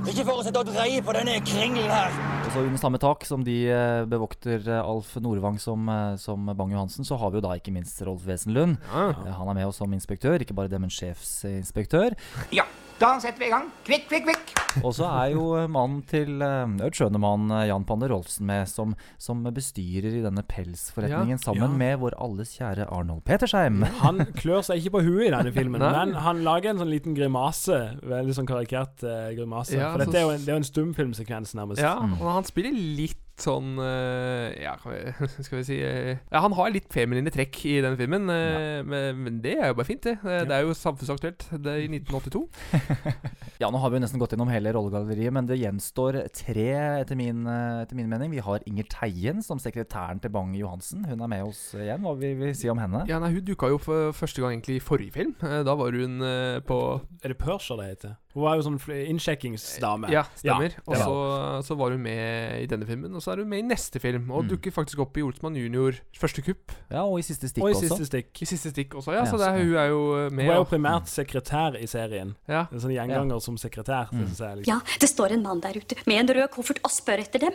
[0.08, 2.14] Ikke for å dreie på denne kringelen her.
[2.46, 6.48] Og så under samme tak som de eh, bevokter eh, Alf Nordvang som, eh, som
[6.48, 8.80] Bang-Johansen, så har vi jo da ikke minst Rolf Wesenlund.
[8.90, 9.12] Ja.
[9.38, 12.16] Han er med oss som inspektør, ikke bare det, men sjefsinspektør.
[12.56, 12.66] Ja,
[13.00, 13.70] da setter vi i gang.
[13.88, 14.50] Kvikk, kvikk, kvikk.
[14.86, 18.92] Og så er jo eh, mannen til Aud Ødskjønemann eh, Jan Pander Rolfsen med som,
[19.22, 21.44] som bestyrer i denne pelsforretningen, Ja.
[21.46, 21.78] sammen Ja.
[21.82, 23.82] med vår alles kjære Arnold Petersheim.
[24.06, 27.16] Han klør seg ikke på huet i denne filmen, men han lager en sånn liten
[27.18, 27.80] grimase.
[28.04, 29.80] Veldig sånn karikert uh, grimase.
[29.80, 31.82] Ja, For så- dette er jo en, det er jo en stumfilmsekvens, nærmest.
[31.84, 36.42] Ja, og han spiller litt sånn eh, Ja, kan vi, skal vi si eh, Ja,
[36.44, 38.82] han har litt feminine trekk i den filmen, ja.
[38.84, 40.18] men, men det er jo bare fint, det.
[40.24, 41.48] Eh, Det er jo samfunnsaktuelt.
[41.60, 42.46] Det er i 1982.
[43.60, 46.68] Ja, nå har vi jo nesten gått gjennom hele rollegalleriet, men det gjenstår tre,
[47.02, 48.32] etter min, eh, etter min mening.
[48.32, 51.04] Vi har Inger Teien som sekretæren til Bang-Johansen.
[51.10, 52.00] Hun er med oss igjen.
[52.08, 53.04] Hva vil vi si om henne?
[53.12, 55.36] Ja, nei, Hun dukka jo for første gang egentlig i forrige film.
[55.44, 56.80] Eh, Da var hun eh, på
[57.20, 58.16] Er det Perser det heter?
[58.36, 58.78] Hun var jo sånn
[59.10, 60.10] innsjekkingsdame.
[60.14, 60.74] Ja, stemmer.
[60.86, 63.60] og så, var- så var hun med i denne filmen, og så er hun med
[63.64, 64.30] i neste film.
[64.32, 64.50] Og Mm.
[64.52, 66.72] dukker faktisk opp i Olsmann junior første kupp.
[66.92, 67.90] Ja, og i siste stikk Og i også.
[67.98, 68.42] siste stikk.
[68.42, 69.24] I siste stikk også, ja.
[69.24, 70.46] Ja, Så det er, hun er jo eh, med.
[70.46, 72.36] Hun er jo primært sekretær i serien.
[72.48, 72.68] Ja.
[72.72, 74.12] En sånn gjenganger som sekretær.
[74.14, 74.28] Mm.
[74.28, 74.68] Synes jeg er liksom.
[74.68, 77.54] Ja, det står en mann der ute med en rød koffert og spør etter dem.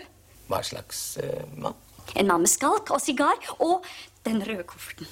[0.51, 1.75] Hva slags uh, mann?
[2.17, 3.83] En mann med skalk og sigar og
[4.25, 5.07] den røde kofferten.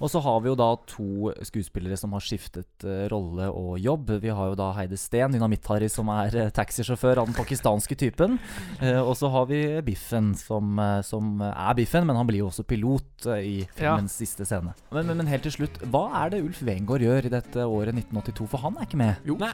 [0.00, 4.10] Og så har vi jo da to skuespillere som har skiftet uh, rolle og jobb.
[4.22, 8.38] Vi har jo da Heide Steen, Dynamitt-Harry, som er uh, taxisjåfør av den pakistanske typen.
[8.82, 10.76] Uh, og så har vi Biffen, som,
[11.06, 13.70] som er Biffen, men han blir jo også pilot i Ja.
[13.96, 14.74] filmens siste scene.
[14.90, 17.94] Men, men, men helt til slutt, hva er det Ulf Wengård gjør i dette året
[17.94, 18.50] 1982?
[18.50, 19.22] For han er ikke med.
[19.26, 19.38] Jo.
[19.40, 19.52] Nei,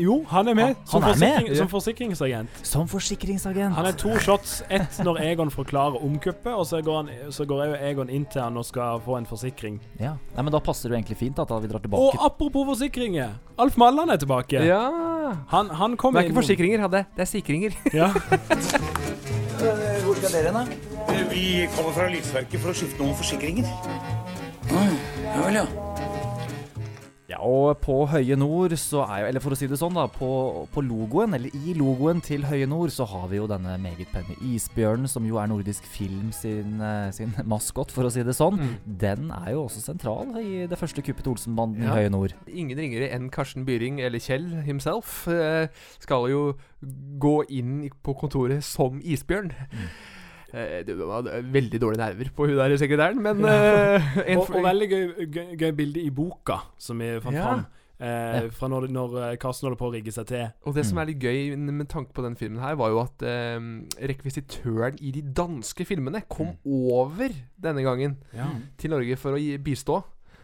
[0.00, 0.64] jo, han er med.
[0.72, 1.56] Han- som, han er med?
[1.58, 2.60] som forsikringsagent.
[2.64, 3.74] Som forsikringsagent.
[3.76, 4.62] Han er to shots.
[4.72, 8.56] Ett når Egon forklarer omkuppet, og så går, han, så går Egon inn til han
[8.56, 9.80] og skal få en forsikring.
[10.00, 10.14] Ja.
[10.34, 13.34] Nei, men Da passer det jo egentlig fint at vi drar Og apropos forsikringer!
[13.58, 14.60] Alf Malland er tilbake.
[14.64, 14.82] Ja.
[15.48, 17.04] Han, han kom Det er inn- ikke forsikringer, hadde.
[17.04, 17.70] det, det er sikringer.
[17.94, 18.12] Ja.
[20.04, 21.24] Hvor skal dere hen, da?
[21.32, 23.66] Vi kommer fra Lysverket for å skifte noen forsikringer.
[24.66, 25.64] Ja vel, ja.
[27.26, 30.04] Ja, og på Høye Nord så er jo Eller for å si det sånn, da.
[30.06, 30.28] På,
[30.70, 34.36] på logoen, eller i logoen til Høye Nord, så har vi jo denne meget pene
[34.46, 38.60] isbjørnen, som jo er Nordisk Film sin, eh, sin maskot, for å si det sånn.
[38.86, 41.96] Den er jo også sentral i det første kuppet Olsenbanden Ja.
[41.96, 42.36] i Høye Nord.
[42.46, 45.66] Ingen ringere enn Karsten Byring, eller Kjell himself, eh,
[45.98, 46.44] skal jo
[47.18, 49.50] gå inn på kontoret som isbjørn.
[49.50, 49.90] Eh,
[50.86, 54.88] Det var veldig dårlige nerver på hun der sekretæren, men eh, en og, og veldig
[54.90, 57.44] gøy, gøy, gøy bilde i boka som vi fant Ja.
[57.50, 57.66] fram.
[57.98, 60.42] Eh, fra når, når eh, Karsten holder på å rigge seg til.
[60.68, 60.88] Og det Mm.
[60.90, 63.56] som er litt gøy med tanke på den filmen her, var jo at eh,
[64.10, 68.48] rekvisitøren i de danske filmene kom over denne gangen Ja.
[68.78, 70.02] til Norge for å gi, bistå.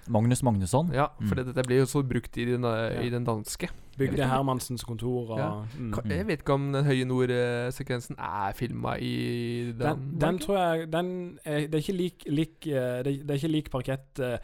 [0.08, 0.90] Magnus Magnusson.
[0.92, 1.46] Ja, for Mm.
[1.46, 3.68] dette blir jo så brukt i den, eh, i den danske.
[3.98, 5.50] Bygde Hermansens kontor og Ja.
[5.78, 5.94] mm.
[6.10, 10.20] Jeg vet ikke om den Høye Nord-sekvensen er filma i Den, Danmark.
[10.20, 13.48] den tror jeg den er, Det er ikke lik, lik eh, det, det er ikke
[13.52, 14.38] lik parkett eh,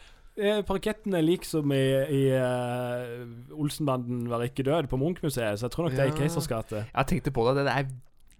[0.62, 5.70] Parketten er lik som i, i uh, Olsenbanden var ikke død på Munch-museet, så jeg
[5.72, 6.14] tror nok det er i Ja.
[6.14, 6.84] Keisers gate.
[6.94, 7.64] Jeg tenkte på det.
[7.66, 7.84] Det er,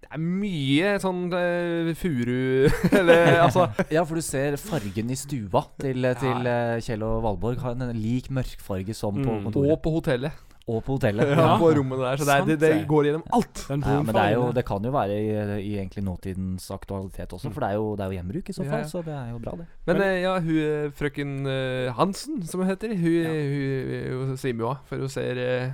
[0.09, 2.69] det er mye sånn uh, furu
[2.99, 7.61] Eller altså Ja, for du ser fargen i stua til, til uh, Kjell og Valborg.
[7.65, 9.45] Har en lik mørkfarge som på Mm.
[9.51, 9.73] kontoret.
[9.77, 10.45] Og på hotellet.
[10.69, 11.31] Og på hotellet.
[11.33, 12.19] Ja, på rommet der.
[12.21, 12.81] Så det, er, det, det det.
[12.89, 13.63] går gjennom alt.
[13.71, 15.29] Ja, men det, er jo, det kan jo være i,
[15.65, 18.67] i egentlig nåtidens aktualitet også, for det er jo, det er jo gjenbruk i så
[18.67, 18.89] fall, ja.
[18.91, 19.65] så det er jo bra, det.
[19.89, 24.67] Men eh, ja, hun eh, frøken eh, Hansen, som hun heter, hun, hun, hun svimer
[24.67, 24.83] jo av.
[24.91, 25.73] For hun ser eh,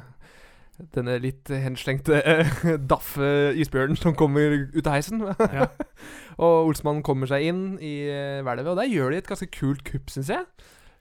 [0.94, 3.26] denne litt henslengte eh, daffe
[3.60, 5.22] isbjørnen som kommer ut av heisen.
[5.54, 5.68] Ja.
[6.44, 9.84] og Olsmann kommer seg inn i eh, hvelvet, og der gjør de et ganske kult
[9.86, 10.48] kupp, syns jeg.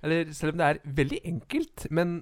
[0.04, 2.16] Eller selv om det er veldig enkelt, men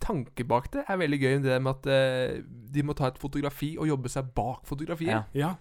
[0.00, 1.38] tanken bak det er veldig gøy.
[1.42, 2.42] Det med at uh,
[2.74, 5.32] de må ta et fotografi og jobbe seg bak fotografiet.
[5.34, 5.56] Ja.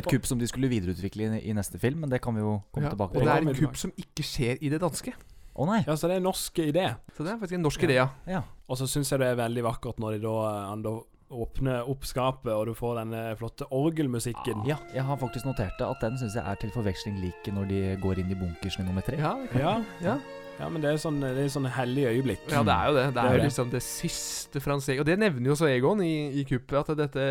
[0.00, 2.60] Et kupp som de skulle videreutvikle i, i neste film, men det kan vi jo
[2.72, 5.12] komme Ja, tilbake og det er et kupp som ikke skjer i det danske.
[5.60, 5.80] Å nei.
[5.84, 6.86] Ja, så det er en norsk idé.
[7.16, 8.08] Så det er faktisk en norsk idé, ja.
[8.30, 8.40] ja.
[8.70, 10.34] Og så syns jeg det er veldig vakkert når de da,
[10.70, 10.94] han da
[11.30, 14.64] åpner opp skapet, og du får denne flotte orgelmusikken.
[14.66, 17.68] Ja, jeg har faktisk notert det at den syns jeg er til forveksling lik når
[17.70, 19.20] de går inn i bunkersen nummer tre.
[19.20, 19.76] Ja, det kan- Ja.
[20.02, 20.18] ja.
[20.60, 22.42] Ja, men det er sånn, det er sånn hellig øyeblikk.
[22.52, 23.04] Ja, det er jo det.
[23.06, 26.02] Det Det er jo liksom det siste Frans Jæger Og det nevner jo også Egon
[26.04, 27.24] i, i kuppet, at dette,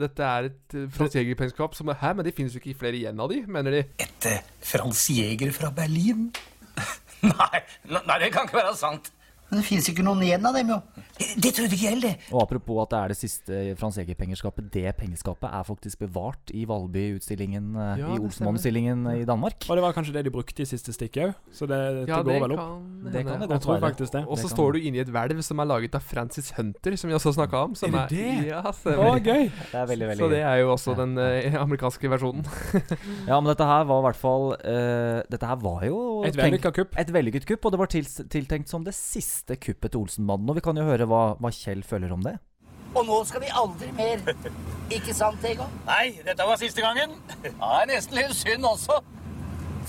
[0.00, 2.98] dette er et eh, Frans Jæger-pennskap som er her, men det finnes jo ikke flere
[2.98, 3.84] igjen av de, mener de.
[4.02, 6.32] Et eh, Frans Jæger fra Berlin?
[7.22, 7.60] Nei,
[8.06, 9.12] nei, det kan ikke være sant.
[9.50, 10.78] Men det fins ikke noen igjen av dem, jo.
[11.38, 12.16] Det trodde ikke jeg heller.
[12.34, 14.66] Og apropos at det er det siste Frans Eger-pengeskapet.
[14.74, 19.64] Det pengeskapet er faktisk bevart i Valby-utstillingen Ja, eh, i det Olsenmann-utstillingen i Danmark.
[19.70, 22.18] Og det var kanskje det de brukte i siste stikket òg, så det, det Ja,
[22.22, 22.58] går det vel opp.
[22.58, 23.84] kan Det kan det Jeg godt tror være.
[23.86, 24.24] faktisk det.
[24.26, 27.14] Og så står du inni et hvelv som er laget av Francis Hunter, som vi
[27.14, 27.74] også snakka om.
[27.78, 28.48] Som Er det det?
[28.50, 29.22] Ja, Å, stemmer.
[29.22, 29.46] gøy!
[29.70, 32.44] Det er veldig, veldig Så det er jo også den uh, amerikanske versjonen.
[33.30, 36.72] Ja, men dette her var i hvert fall uh, Dette her var jo Et vellykka
[36.74, 36.98] kupp.
[36.98, 40.50] Et vellykket kupp, og det var tiltenkt som det siste kuppet til Olsenbanden.
[40.50, 42.36] Og vi kan jo høre hva, hva Kjell føler om det.
[42.96, 44.22] Og nå skal vi aldri mer.
[44.94, 45.72] Ikke sant, Egon?
[45.84, 47.12] Nei, dette var siste gangen.
[47.42, 49.02] Det er nesten litt synd også.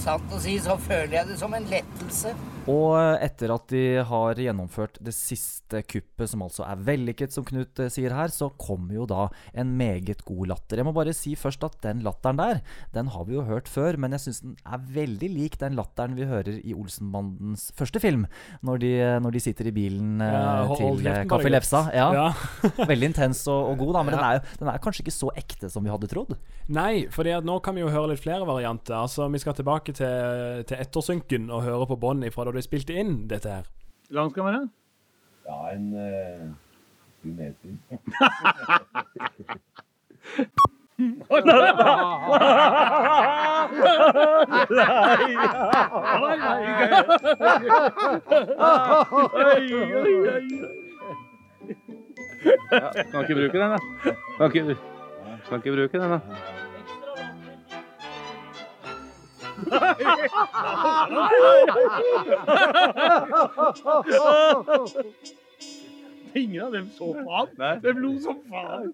[0.02, 2.34] Sant å si så føler jeg det som en lettelse.
[2.68, 7.80] Og etter at de har gjennomført det siste kuppet, som altså er vellykket, som Knut
[7.80, 9.28] eh, sier her, så kommer jo da
[9.58, 10.82] en meget god latter.
[10.82, 12.60] Jeg må bare si først at den latteren der,
[12.96, 16.18] den har vi jo hørt før, men jeg syns den er veldig lik den latteren
[16.18, 18.28] vi hører i Olsenbandens første film,
[18.68, 18.92] når de,
[19.24, 21.86] når de sitter i bilen eh, Ja, til eh, Kaffe Lefsa.
[21.96, 22.10] Ja.
[22.18, 22.28] Ja.
[22.92, 25.32] veldig intens og, og god, da, men den, er jo, den er kanskje ikke så
[25.40, 26.36] ekte som vi hadde trodd.
[26.74, 28.98] Nei, for nå kan vi jo høre litt flere varianter.
[29.00, 32.94] Altså, Vi skal tilbake til, til ettersynken og høre på bånd fra da de spilte
[32.98, 33.66] inn dette her.
[34.12, 34.70] Være?
[35.48, 36.48] Ja, en uh,
[37.24, 37.78] meter.
[53.12, 53.78] Kan ikke bruke den, da.
[54.38, 54.76] Kan ikke,
[55.50, 56.20] kan ikke bruke den, da.
[66.34, 67.82] Ingen av dem så på han.
[67.82, 68.94] De lo som faen.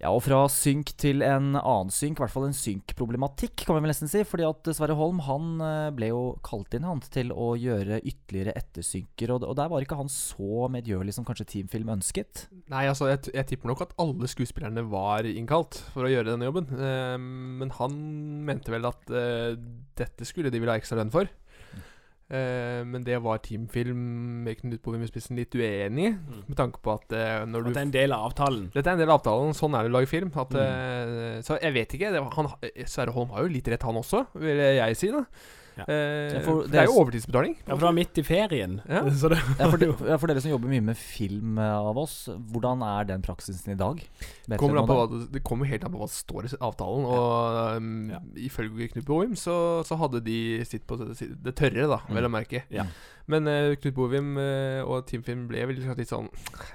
[0.00, 3.84] Ja, og fra synk til en annen synk, i hvert fall en synkproblematikk, kan vi
[3.84, 4.22] vel nesten si.
[4.26, 8.56] Fordi at Sverre Holm han eh, ble jo kalt inn han til å gjøre ytterligere
[8.58, 12.46] ettersynker, og, og der var ikke han så medgjørlig som kanskje Teamfilm ønsket.
[12.72, 16.48] Nei, altså, jeg, jeg tipper nok at alle skuespillerne var innkalt for å gjøre denne
[16.48, 16.70] jobben.
[16.76, 18.00] Eh, men han
[18.48, 19.52] mente vel at eh,
[20.00, 21.28] dette skulle de ville ha ekstra lønn for.
[22.30, 24.02] Eh, men det var Teamfilm
[24.44, 26.12] med Knut Bovim i spissen litt uenig i,
[26.46, 28.68] med tanke på at uh, når At du det er en del av avtalen.
[28.70, 29.50] Dette er en del av avtalen.
[29.58, 30.30] Sånn er det å lage film.
[30.38, 30.60] At, Mm.
[30.62, 32.12] eh, så jeg vet ikke.
[32.14, 32.48] Det, var- han,
[32.86, 35.10] Sverre Holm har jo litt rett, han også, vil jeg si.
[35.10, 35.24] da
[35.78, 35.84] Ja.
[35.86, 37.54] Eh, for det, det er jo overtidsbetaling.
[37.62, 38.74] Ja, for det var midt i ferien.
[38.90, 39.02] Ja.
[39.20, 42.00] Så det, Ja, for, de, ja, for dere som jobber mye med film eh, av
[42.02, 42.16] oss,
[42.52, 44.02] hvordan er den praksisen i dag?
[44.60, 47.06] Kommer på hva, det- det kommer helt an på hva som står i avtalen.
[47.06, 49.56] Og um, ifølge Knut Bovim så,
[49.86, 51.14] så hadde de sitt på det,
[51.46, 52.64] det tørre, da, vel å merke.
[52.74, 52.88] Ja.
[53.30, 56.28] Men uh, Knut Bovim uh, og Teamfilm ble vel litt sånn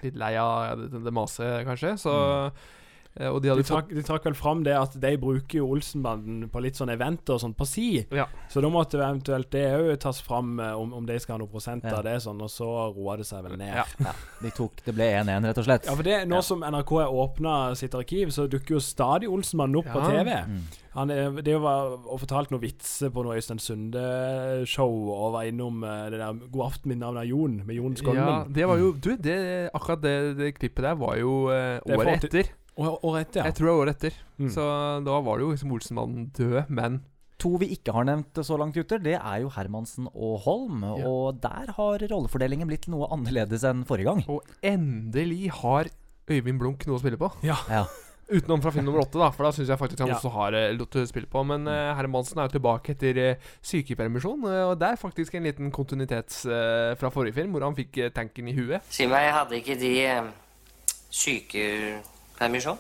[0.05, 1.95] Litt lei av det, det maset, kanskje.
[1.99, 2.65] Så eh,
[3.15, 6.59] Og de de, trakk, de trakk vel fram det at de bruker jo Olsenbanden på
[6.63, 7.87] litt sånn eventer og sånn på si.
[8.11, 8.25] Ja.
[8.51, 11.51] Så da måtte eventuelt det òg tas fram eh, om, om de skal ha noe
[11.51, 11.95] prosent Ja.
[11.99, 13.71] av det, sånn, og så roa det seg vel ned.
[13.71, 13.85] Ja.
[14.03, 15.87] Ja, de tok, det ble 1-1, rett og slett.
[15.87, 16.41] Ja, for det, Nå Ja.
[16.41, 20.35] som NRK har åpna sitt arkiv, så dukker jo stadig Olsenbanden opp på TV.
[20.49, 20.65] Mm.
[20.95, 21.11] Han
[21.43, 26.19] det var og fortalt noen vitser på noe Øystein Sunde-show, og var innom eh, det
[26.19, 29.69] der 'God aften, mitt navn er Jon' med Jon Ja, det var jo Du, det,
[29.73, 32.53] akkurat det, det klippet der var jo uh, året etter.
[32.75, 33.49] Året etter, ja.
[33.49, 34.15] Jeg tror det var året etter.
[34.37, 34.49] Mm.
[34.51, 34.63] Så
[35.07, 37.03] da var det jo liksom Olsenmannen død, men
[37.43, 40.85] To vi ikke har nevnt så langt, gutter, det er jo Hermansen og Holm.
[41.03, 44.23] Og der har rollefordelingen blitt noe annerledes enn forrige gang.
[44.31, 45.91] Og endelig har
[46.31, 47.29] Øyvind Blunk noe å spille på.
[47.45, 47.57] Ja.
[47.67, 47.83] Ja.
[48.25, 50.15] Utenom fra film nummer åtte, da, for da syns jeg faktisk han Ja.
[50.15, 51.43] også har eh, å spille på.
[51.45, 55.69] Men uh, Hermansen er jo tilbake etter eh, sykepermisjon, og det er faktisk en liten
[55.75, 58.81] kontinuitets eh, fra forrige film, hvor han fikk tanken i huet.
[58.89, 59.93] Si meg, hadde ikke de
[62.35, 62.77] sykepermisjon?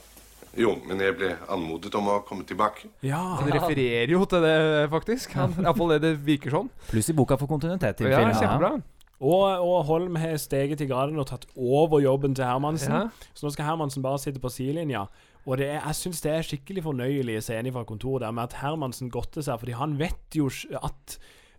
[0.55, 2.87] Jo, men jeg ble anmodet om å komme tilbake.
[3.03, 5.33] Ja, Han refererer jo til det, faktisk.
[5.35, 6.69] Han, Iallfall det det virker sånn.
[6.87, 8.77] Pluss i boka for kontinuitet til Ja, kjempebra.
[9.19, 12.91] Og, og Holm har steget i graden og tatt over jobben til Hermansen.
[12.91, 13.29] Ja.
[13.35, 15.05] Så nå skal Hermansen bare sitte på sidelinja.
[15.45, 18.57] Og det er, jeg syns det er skikkelig fornøyelige scener fra kontoret der med at
[18.63, 20.47] Hermansen godter seg, fordi han vet jo
[20.79, 21.17] at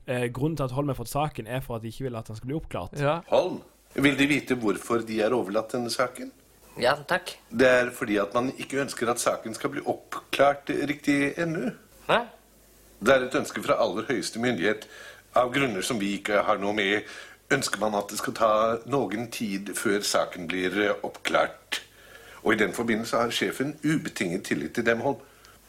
[0.08, 2.32] eh, grunnen til at Holm har fått saken, er for at de ikke vil at
[2.32, 2.96] han skal bli oppklart.
[3.28, 3.60] Holm,
[3.96, 6.32] vil De vite hvorfor De har overlatt denne saken?
[6.76, 7.32] Ja, takk.
[7.48, 11.70] Det er fordi at man ikke ønsker at saken skal bli oppklart riktig ennå.
[12.08, 12.18] Hæ?
[13.00, 14.84] Det er et ønske fra aller høyeste myndighet.
[15.36, 17.08] Av grunner som vi ikke har noe med,
[17.52, 18.52] ønsker man at det skal ta
[18.92, 21.82] noen tid før saken blir oppklart.
[22.44, 25.20] Og i den forbindelse har sjefen ubetinget tillit til dem, Holm.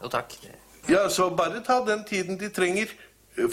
[0.02, 0.36] Jo, takk.
[0.89, 2.91] Ja, så bare ta den tiden de trenger.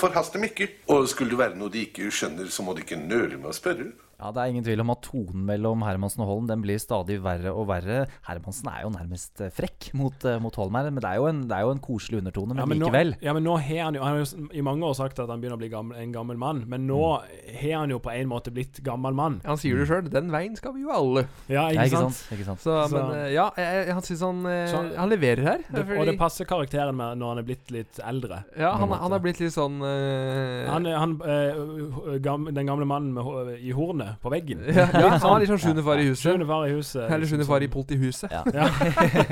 [0.01, 0.69] Forhast dem ikke.
[0.89, 3.57] Og skulle det være noe de ikke skjønner, så må de ikke nøle med å
[3.57, 3.91] spørre.
[4.25, 7.19] Ja, Det er ingen tvil om at tonen mellom Hermansen og Holm den blir stadig
[7.23, 8.07] verre og verre.
[8.25, 11.27] Hermansen er jo nærmest eh, frekk mot, eh, mot Holm her, men det er jo
[11.29, 12.55] en, det er jo en koselig undertone.
[12.57, 13.13] Men, Ja, men nå, likevel.
[13.21, 15.43] ja, men nå har han jo Han har jo i mange år sagt at han
[15.43, 18.51] begynner å bli gammel, en gammel mann, men nå har han jo på en måte
[18.55, 19.41] blitt gammel mann.
[19.45, 20.09] Han sier det sjøl.
[20.09, 21.27] Den veien skal vi jo alle.
[21.53, 22.15] Ja, ikke, Ja, ikke sant?
[22.17, 22.61] sant, ikke sant.
[22.65, 25.59] Så, Så- men eh, ja, jeg, jeg, han syns han Han leverer her.
[25.69, 28.41] Det, fordi- og det passer karakteren med når han er blitt litt eldre.
[28.57, 30.65] Ja, han, han er blitt litt sånn uh...
[30.73, 34.61] Han, han uh, gam, Den gamle mannen med, i hornet på veggen.
[34.69, 36.23] Ja, litt, han er litt sånn sjuende far i huset.
[36.29, 37.03] Sjuende far i huset.
[37.05, 37.75] Eller liksom sjuende far i sånn.
[37.75, 38.31] politihuset.
[38.31, 38.43] Ja.
[38.55, 38.67] Ja.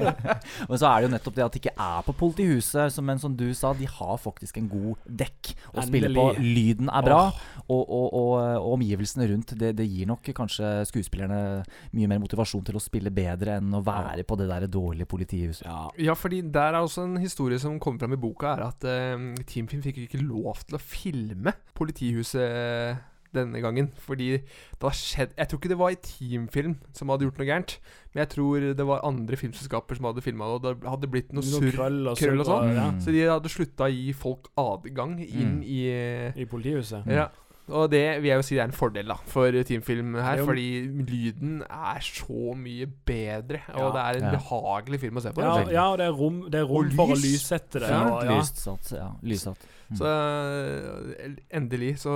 [0.68, 2.92] Men så er det jo nettopp det at det ikke er på politihuset.
[2.92, 6.26] som- Men som du sa, de har faktisk en god dekk å spille på.
[6.42, 7.20] Lyden er bra,
[7.68, 9.54] og, og, og, og omgivelsene rundt.
[9.58, 13.82] Det, det gir nok kanskje skuespillerne mye mer motivasjon til å spille bedre enn å
[13.84, 15.66] være på det der dårlige politihuset.
[15.98, 19.16] Ja, fordi der er også en historie som kommer fram i boka, er at eh,
[19.48, 22.96] Teamfilm fikk ikke lov til å filme politihuset
[23.34, 23.90] denne gangen.
[23.98, 27.46] Fordi det har skjedd Jeg tror ikke det var i Teamfilm som hadde gjort noe
[27.48, 27.76] gærent.
[28.14, 31.32] Men jeg tror det var andre filmselskaper som hadde filma det, og det hadde blitt
[31.32, 32.74] noe Noe surr krøll og krøll og sånn.
[32.74, 32.88] ja.
[33.00, 35.62] Så de hadde slutta å gi folk adgang inn Mm.
[35.64, 37.06] i I politihuset.
[37.06, 37.28] Ja.
[37.70, 40.38] Og det vil jeg jo si det er en fordel da for Teamfilm her, er
[40.38, 40.64] jo- fordi
[41.08, 43.60] lyden er så mye bedre.
[43.72, 43.90] Og Ja.
[43.92, 44.38] det er en Ja.
[44.38, 45.40] behagelig film å se på.
[45.40, 47.22] Ja, ja, og det er rom, det er rom Og for å lys.
[47.22, 47.88] lyssette det.
[47.88, 48.02] Ja.
[48.16, 48.40] og, ja.
[48.40, 48.92] lyssatt.
[48.92, 49.08] ja.
[49.22, 49.56] Lyssatt.
[49.92, 49.96] Mm.
[49.98, 52.12] Så eh, endelig så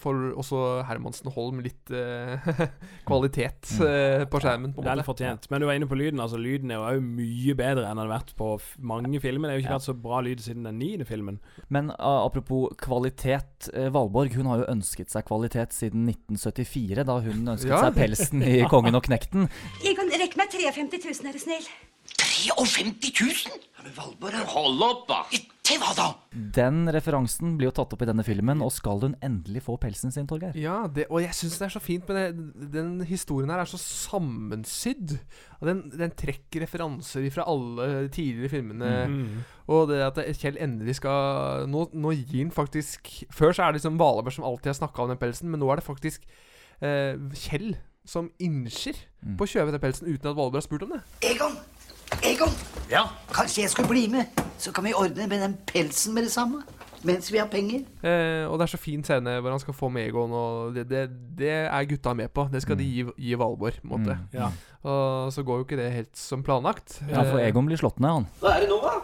[0.00, 2.42] får også Hermansen Holm litt uh,
[3.08, 4.72] kvalitet uh, på skjermen.
[4.74, 5.46] på det Vel fortjent.
[5.52, 6.20] Men du var inne på lyden.
[6.20, 8.50] altså Lyden er jo mye bedre enn den har vært på
[8.82, 9.48] mange filmer.
[9.48, 9.78] Det har jo ikke Ja.
[9.78, 11.38] vært så bra lyd siden den niende filmen.
[11.70, 13.70] Men uh, apropos kvalitet.
[13.94, 17.80] Valborg hun har jo ønsket seg kvalitet siden 1974, da hun ønsket Ja.
[17.86, 19.46] seg pelsen i 'Kongen og knekten'.
[19.86, 21.66] Egon, rekk meg 53 000, er du snill.
[22.18, 23.58] 53 000?
[23.78, 25.22] Ja, men Valborg, hold opp, da!
[25.64, 26.06] Til hva da?
[26.52, 30.12] Den referansen blir jo tatt opp i denne filmen, og skal hun endelig få pelsen
[30.12, 30.52] sin, Torgeir?
[30.60, 33.70] Ja, det, og jeg syns det er så fint, men det, den historien her er
[33.70, 35.14] så sammensydd.
[35.62, 38.92] Og den, den trekker referanser fra alle tidligere filmene.
[39.08, 39.42] Mhm.
[39.72, 43.78] Og det at Kjell endelig skal Nå, nå gir han faktisk Før så er det
[43.78, 46.26] liksom Valabør som alltid har snakka om den pelsen, men nå er det faktisk
[46.84, 47.70] eh, Kjell
[48.04, 49.38] som innser Mm.
[49.40, 50.98] på å kjøpe den pelsen uten at Valabør har spurt om det.
[51.24, 51.54] Egon!
[52.22, 52.52] Egon!
[53.34, 54.40] Kanskje jeg skulle bli med?
[54.60, 56.62] Så kan vi ordne med den pelsen med det samme.
[57.04, 57.82] Mens vi har penger.
[58.00, 60.86] Eh, og det er så fin scene hvor han skal få med Egon, og det,
[60.88, 61.02] det,
[61.36, 62.46] det er gutta med på.
[62.52, 64.14] Det skal de gi, gi Valborg, på en måte.
[64.16, 64.30] Mm.
[64.38, 64.48] Ja.
[64.88, 67.00] Og så går jo ikke det helt som planlagt.
[67.10, 68.26] Ja, for Eh, Egon blir slått ned, han.
[68.40, 68.94] Hva er det nå, da?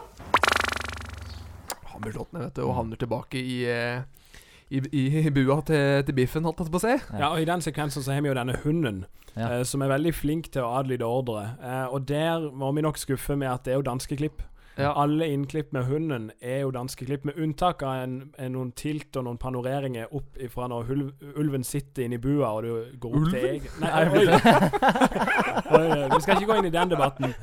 [1.92, 4.01] Han blir slått ned, vet du, og havner tilbake i, eh,
[4.70, 4.80] i,
[5.26, 6.94] i bua til, til Biffen, holdt jeg på å si.
[7.18, 9.04] Ja, og I den sekvensen så har vi jo denne hunden,
[9.35, 11.48] eh, som er veldig flink til å adlyde ordre.
[11.59, 14.44] Eh, og der må vi nok skuffe med at det er jo danske klipp.
[14.78, 14.92] Ja.
[15.02, 19.16] Alle innklipp med hunden er jo danske klipp, med unntak av en, en, noen tilt
[19.18, 21.02] og noen panoreringer opp ifra når hul,
[21.35, 23.50] ulven sitter inni i bua og du går opp til Ulven?
[23.50, 24.24] egen Nei, oi.
[25.76, 27.35] oi, oi, vi skal ikke gå inn i den debatten.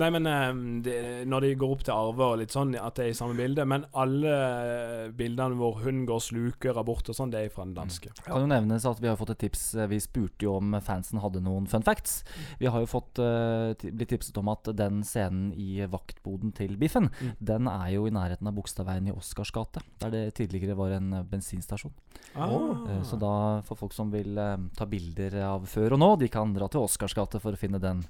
[0.00, 0.50] Nei, men eh,
[0.86, 0.94] det,
[1.28, 3.64] når de går opp til Arve og litt sånn, at det er i samme bilde.
[3.68, 7.74] Men alle eh, bildene hvor hun går sluker, abort og sånn, det er fra den
[7.76, 8.14] danske.
[8.24, 11.20] Kan jo nevnes at Vi har fått et tips eh, Vi spurte jo om fansen
[11.20, 12.22] hadde noen fun facts.
[12.60, 17.10] Vi har jo fått uh, blitt tipset om at den scenen i vaktboden til Biffen
[17.12, 17.32] Mm.
[17.42, 19.82] Den er jo i nærheten av Bogstadveien i Oscars gate.
[20.00, 21.92] Der det tidligere var en bensinstasjon.
[22.34, 22.52] Ah.
[22.88, 26.30] Eh, Så da for folk som vil uh, ta bilder av før og nå, de
[26.32, 28.04] kan dra til Oscars gate for å finne den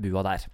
[0.00, 0.48] bua der.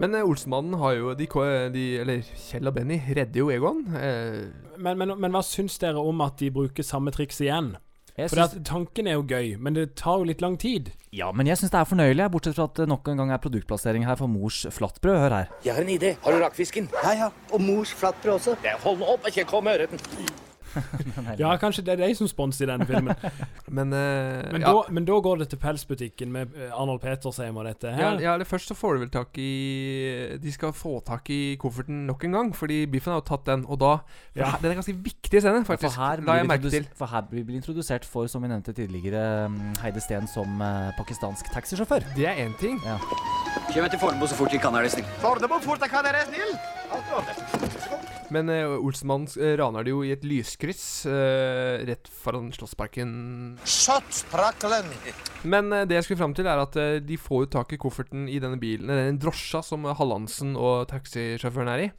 [0.00, 1.26] Men eh, Olsenmannen har jo de,
[1.74, 3.84] de, Eller Kjell og Benny redder jo Egon.
[3.94, 4.48] Eh,
[4.80, 7.74] Men, men, men hva syns dere om at de bruker samme triks igjen?
[8.16, 10.90] Jeg For at tanken er jo gøy, men det tar jo litt lang tid.
[11.14, 13.40] Ja, men jeg syns det er fornøyelig, bortsett fra at det nok en gang er
[13.40, 15.20] produktplassering her for mors flatbrød.
[15.22, 15.54] Hør her.
[15.64, 16.12] Jeg har en idé.
[16.24, 16.90] Har du rakfisken?
[17.04, 17.30] Ja, ja.
[17.52, 18.58] Og mors flatbrød også.
[18.66, 20.49] Ja, hold nå opp, ikke kom med ørreten.
[21.38, 23.14] Ja, kanskje det er de som sponser i denne filmen.
[23.70, 24.70] Men, uh, men, ja.
[24.74, 28.16] da, men da går det til pelsbutikken med eh, Arnold Petersheim og dette Ja, her.
[28.24, 29.50] ja, eller først så får de vel tak i
[30.42, 33.62] De skal få tak i kofferten nok en gang, fordi Biffen har jo tatt den,
[33.70, 34.48] og da for Ja.
[34.50, 35.94] her- Den er ganske viktig scene, faktisk.
[35.94, 36.88] For her, la blir jeg vi merke til.
[36.98, 40.90] for her blir vi introdusert for, som vi nevnte tidligere, mm, Heide Steen som uh,
[40.98, 42.02] pakistansk taxisjåfør.
[42.16, 42.80] Det er én ting.
[42.84, 42.98] Ja.
[43.70, 45.06] Kjør meg til Fornebu så fort vi kan, er det snill.
[45.22, 47.99] Fornebu, fort jeg kan, er dere snill.
[48.34, 53.12] Men uh, Olsenmannen uh, raner det jo i et lyskryss uh, rett foran Slottsparken.
[53.64, 54.90] Slottsparken.
[55.48, 57.80] Men eh, det jeg skulle fram til, er at eh, de får jo tak i
[57.80, 61.90] kofferten i denne bilen, eller den drosja som Hallandsen og taxisjåføren er i.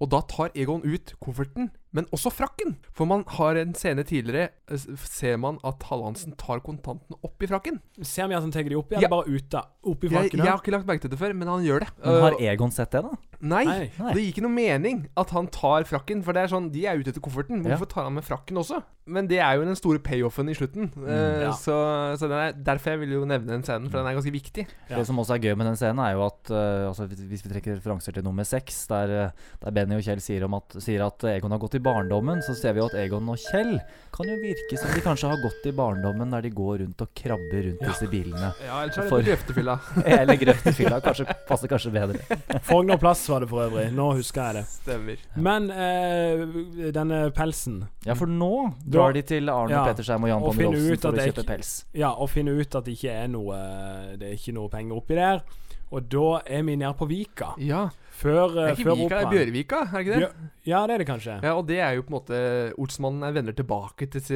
[0.00, 2.76] Og da tar Egon ut kofferten, men også frakken.
[2.94, 7.46] For man har en scene tidligere, eh, ser man at Hallandsen tar kontantene opp i
[7.50, 7.80] frakken.
[8.02, 8.98] Ser vi at han tar de opp, Ja.
[8.98, 9.64] eller bare ut da?
[9.84, 10.38] Opp i Jeg, frakken?
[10.38, 10.50] jeg ja.
[10.52, 11.88] har ikke lagt merke til det før, men han gjør det.
[12.04, 13.10] Men har Uh, Egon sett det, da?
[13.42, 14.12] Nei, Nei.
[14.12, 16.22] det gir ikke noe mening at han tar frakken.
[16.22, 17.64] For det er sånn, de er ute etter kofferten.
[17.64, 17.72] Ja.
[17.76, 18.82] Hvorfor tar han med frakken også?
[19.10, 20.92] Men det er jo den store payoffen i slutten.
[20.94, 21.08] Mm,
[21.42, 21.50] ja.
[21.56, 21.72] Så,
[22.20, 24.66] så den er, derfor jeg vil jo nevne den scenen, for den er ganske viktig.
[24.92, 27.48] Det som også er gøy med den scenen, er jo at uh, altså, hvis- vi
[27.54, 29.30] trekker referanser til nummer seks, der, eh,
[29.64, 32.54] der Benny og Kjell sier, om at, sier at Egon har gått i barndommen, så
[32.54, 33.78] ser vi jo at Egon og Kjell
[34.12, 37.10] kan jo virke som de kanskje har gått i barndommen der de går rundt og
[37.16, 38.50] krabber rundt disse bilene.
[38.66, 39.76] Ja, ellers er det For- grøftefylla.
[40.20, 40.98] Eller grøftefylla.
[41.04, 42.38] Kanskje, passer kanskje bedre.
[42.66, 43.86] Frogner plass var det for øvrig.
[43.96, 44.64] Nå husker jeg det.
[44.74, 45.22] Stemmer.
[45.36, 46.44] Men eh,
[46.94, 48.50] denne pelsen Ja, for nå
[48.84, 51.48] Da- drar de til Arne Ja, Pettersheim og Jan Bonde finner for å kjøpe ikke-
[51.54, 51.72] pels.
[51.94, 53.56] Ja, og finne ut at det ikke er noe
[54.18, 55.42] Det er ikke noe penger oppi der.
[55.90, 57.48] Og da er vi nede på Vika.
[57.58, 57.88] Ja.
[58.20, 59.32] Før, Det er eh, ikke før Vika, det er operaen.
[59.34, 60.20] Bjørvika, er det ikke det?
[60.20, 61.34] Bjør- ja, det er det kanskje.
[61.42, 62.40] Ja, og det er jo på en måte
[62.78, 64.26] Olsmannen er venner tilbake til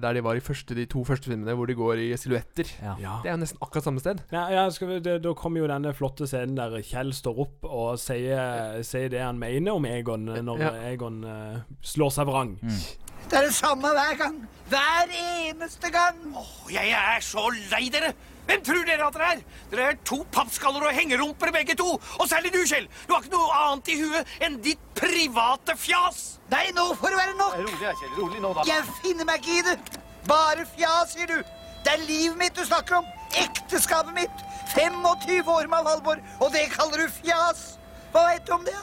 [0.00, 2.70] der de var i første, de to første filmene, hvor de går i silhuetter.
[2.84, 2.94] Ja.
[3.24, 4.22] Det er jo nesten akkurat samme sted.
[4.30, 7.66] Ja, ja skal vi, det, Da kommer jo denne flotte scenen der Kjell står opp
[7.66, 10.70] og sier, sier det han mener om Egon, når Ja.
[10.92, 12.54] Egon uh, slår seg vrang.
[12.62, 14.38] Det er det samme hver gang.
[14.70, 16.22] Hver eneste gang.
[16.38, 18.14] Åh, Jeg er så lei dere!
[18.46, 19.42] Hvem tror dere at dere er?
[19.72, 21.96] Dere er to pappskaller og hengerumper begge to.
[22.20, 22.86] Og særlig du, Kjell.
[23.08, 26.24] Du har ikke noe annet i huet enn ditt private fjas.
[26.52, 27.56] Nei, nå får det være nok.
[27.58, 28.12] Rolig, Kjell.
[28.20, 30.02] Rolig nå, Jeg finner meg ikke i det.
[30.30, 31.54] Bare fjas, sier du.
[31.86, 33.08] Det er livet mitt du snakker om.
[33.36, 34.44] Ekteskapet mitt.
[34.74, 37.78] 25 år med Valborg, og det kaller du fjas.
[38.12, 38.76] Hva veit du om det?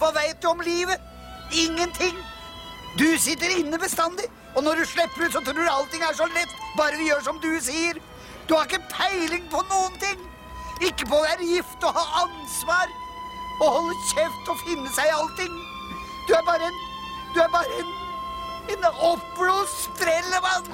[0.00, 1.02] Hva veit du om livet?
[1.54, 2.18] Ingenting.
[2.98, 6.26] Du sitter inne bestandig, og når du slipper ut, så tror du allting er så
[6.32, 7.98] lett, bare vi gjør som du sier.
[8.46, 10.24] Du har ikke peiling på noen ting.
[10.84, 12.90] Ikke på å være gift og ha ansvar.
[13.60, 15.54] Og holde kjeft og finne seg i allting.
[16.28, 16.82] Du er bare en
[17.34, 17.94] Du er bare en
[18.66, 20.64] en oppblåst sprellemann.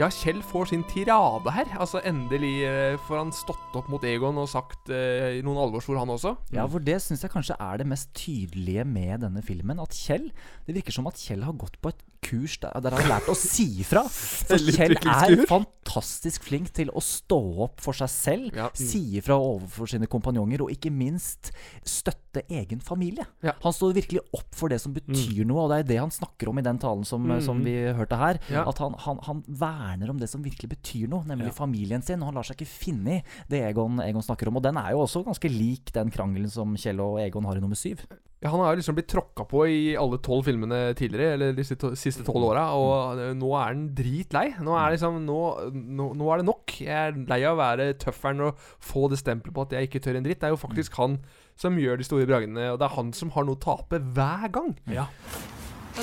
[0.00, 1.68] Ja, Kjell får sin tirade her.
[1.76, 6.14] Altså Endelig eh, får han stått opp mot Egon og sagt eh, noen alvorsord, han
[6.14, 6.32] også.
[6.56, 9.82] Ja, for det syns jeg kanskje er det mest tydelige med denne filmen.
[9.84, 10.30] At Kjell
[10.66, 13.28] Det virker som at Kjell har gått på et kurs der, der han har lært
[13.32, 14.04] å si ifra.
[14.48, 18.68] For Kjell er fantastisk flink til å stå opp for seg selv, Ja.
[18.78, 21.50] si ifra overfor sine kompanjonger, og ikke minst
[21.84, 23.26] støtte egen familie.
[23.42, 26.48] Han står virkelig opp for det som betyr noe, og det er det han snakker
[26.52, 27.40] om i den talen som, Mm.
[27.44, 28.38] som vi hørte her.
[28.50, 28.64] Ja.
[28.68, 31.58] At han, han, han verner om det som virkelig betyr noe, nemlig Ja.
[31.58, 32.22] familien sin.
[32.22, 34.56] Og han lar seg ikke finne i det Egon, Egon snakker om.
[34.56, 37.60] Og den er jo også ganske lik den krangelen som Kjell og Egon har i
[37.60, 38.00] nummer syv.
[38.42, 42.24] Ja, Han har liksom blitt tråkka på i alle tolv filmene tidligere, eller de siste
[42.26, 44.48] tolv åra, og eh, nå er han dritlei.
[44.66, 45.38] Nå er, liksom, nå,
[45.70, 46.74] nå, nå er det nok.
[46.82, 50.02] Jeg er lei av å være tøfferen og få det stempelet på at jeg ikke
[50.02, 50.42] tør en dritt.
[50.42, 51.20] Det er jo faktisk han
[51.54, 54.50] som gjør de store bragdene, og det er han som har noe å tape hver
[54.58, 54.74] gang.
[54.90, 55.06] Ja.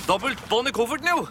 [0.08, 1.26] Dobbelt bånd i kofferten, jo!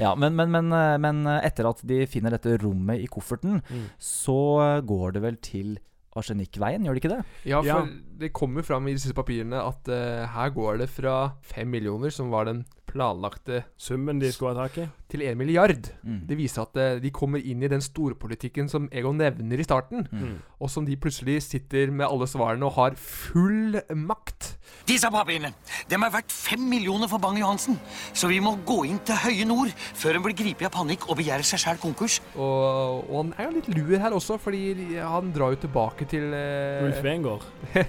[0.00, 3.60] Ja, men, men, men, eh, men etter at de finner dette rommet i kofferten,
[4.00, 5.76] så går det vel til
[6.14, 7.22] Arsenikkveien, gjør det ikke det?
[7.50, 7.90] Ja, for
[8.20, 12.30] det kommer fram i disse papirene at uh, her går det fra fem millioner, som
[12.34, 12.62] var den
[12.94, 14.86] planlagte Summen de skulle ha tak i?
[15.14, 15.90] Til en milliard.
[16.02, 16.20] Mm.
[16.26, 20.06] Det viser at eh, de kommer inn i den storpolitikken som Egon nevner i starten,
[20.14, 20.38] Mm.
[20.62, 24.54] og som de plutselig sitter med alle svarene og har full makt.
[24.88, 25.52] Disse papirene
[25.90, 27.76] de er verdt fem millioner for Bang-Johansen.
[28.16, 31.18] Så vi må gå inn til høye nord før hun blir gripet av panikk og
[31.20, 32.20] begjærer seg sjæl konkurs.
[32.34, 34.64] Og, og han er jo litt lur her også, fordi
[34.98, 37.44] han drar jo tilbake til uh, Ulf Wengård.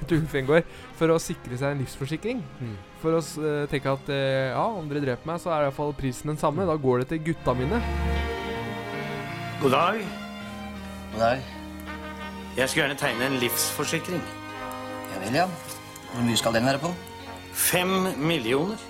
[0.08, 0.68] til Ulf Wengård
[1.00, 2.44] for å sikre seg en livsforsikring.
[2.62, 2.76] Mm.
[3.06, 5.78] For å eh, tenke at eh, ja, om dere dreper meg, så er i hvert
[5.78, 6.66] fall prisen den samme.
[6.66, 7.78] Da går det til gutta mine.
[9.62, 10.00] God dag.
[11.12, 11.52] God dag.
[12.58, 14.24] Jeg skulle gjerne tegne en livsforsikring.
[15.12, 15.46] Ja vel, ja.
[16.16, 16.90] Hvor mye skal den være på?
[17.54, 18.82] Fem millioner.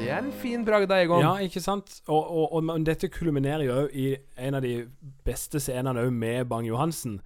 [0.00, 1.22] Det er en fin bragd, Egon.
[1.22, 2.00] Ja, ikke sant?
[2.08, 4.80] Og, og, og dette kulminerer jo i en av de
[5.22, 7.20] beste scenene òg med Bang-Johansen.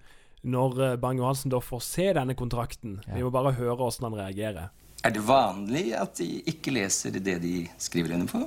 [0.45, 2.99] Når eh, Bang-Johansen da får se denne kontrakten.
[3.09, 4.69] Vi må bare høre åssen han reagerer.
[5.05, 8.41] Er det vanlig at de ikke leser det de skriver under på?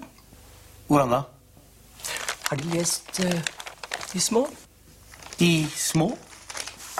[0.90, 1.22] Hvordan da?
[2.50, 3.50] Har de lest uh,
[4.12, 4.42] de små?
[5.38, 6.10] De små?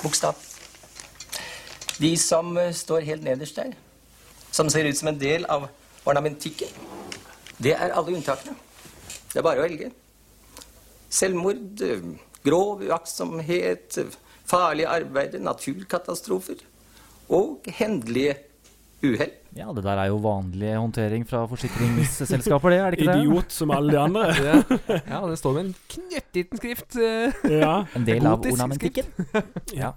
[0.03, 0.38] Bokstav.
[1.99, 3.74] De som uh, står helt nederst der.
[4.55, 5.66] Som ser ut som en del av
[6.07, 6.70] ornamentikken.
[7.59, 8.55] Det er alle unntakene.
[9.30, 9.91] Det er bare å velge.
[11.11, 11.82] Selvmord,
[12.47, 13.99] grov uaktsomhet,
[14.51, 16.61] farlige arbeider, naturkatastrofer
[17.30, 18.34] og hendelige
[19.07, 19.36] uhell.
[19.57, 23.22] Ja, det der er jo vanlig håndtering fra forsikringsselskaper, det, er det ikke det?
[23.24, 24.26] Idiot som alle de andre.
[24.51, 24.61] ja.
[25.09, 26.98] ja, det står med en knøttliten skrift.
[27.01, 27.72] eh, Ja.
[27.98, 29.09] En del av ornamentikken.
[29.74, 29.94] ja.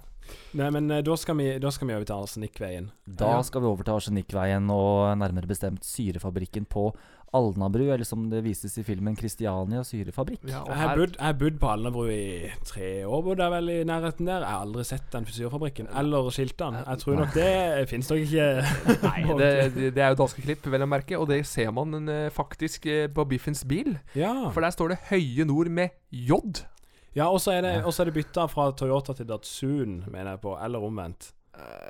[0.56, 2.88] Nei, men eh, da skal vi, da skal vi over til Arsenikkveien.
[3.20, 6.88] Da skal vi over til Arsenikkveien og nærmere bestemt syrefabrikken på
[7.34, 10.44] Alnabru, eller som det vises i filmen Kristiania syrefabrikk.
[10.46, 13.78] jeg har bodd- jeg har bodd på Alnabru i tre år, bodde jeg vel i
[13.84, 14.44] nærheten der.
[14.44, 16.84] Jeg har aldri sett den syrefabrikken, eller skiltene.
[16.86, 18.46] Jeg tror nok det fins nok ikke.
[19.08, 19.50] Nei, det,
[19.94, 23.08] det, er jo danske klipp, vel å merke, og det ser man eh, faktisk eh,
[23.12, 23.98] på Biffens bil.
[24.14, 24.50] Ja.
[24.54, 26.38] For der står det Høye Nord med J.
[27.14, 30.40] Ja, og så er det, også er det bytta fra Toyota til Datsun, mener jeg
[30.42, 31.32] på, eller omvendt.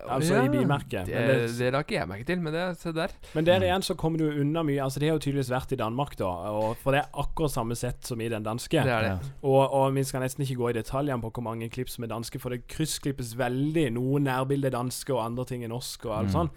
[0.04, 1.06] Altså Ja, i bilmerket.
[1.06, 3.08] Det, Men det, la ikke jeg merke til, men det, se der.
[3.34, 4.82] Men der igjen så kommer du unna mye.
[4.84, 6.26] Altså Det har jo tydeligvis vært i Danmark, da.
[6.52, 8.82] Og for det er akkurat samme sett som i den danske.
[8.84, 9.30] Det er det.
[9.42, 12.12] Og, og vi skal nesten ikke gå i detaljene på hvor mange klipp som er
[12.12, 13.86] danske, for det kryssklippes veldig.
[13.96, 16.32] Noen nærbilder er danske, og andre ting er norsk, og alt Mm.
[16.34, 16.50] sånn.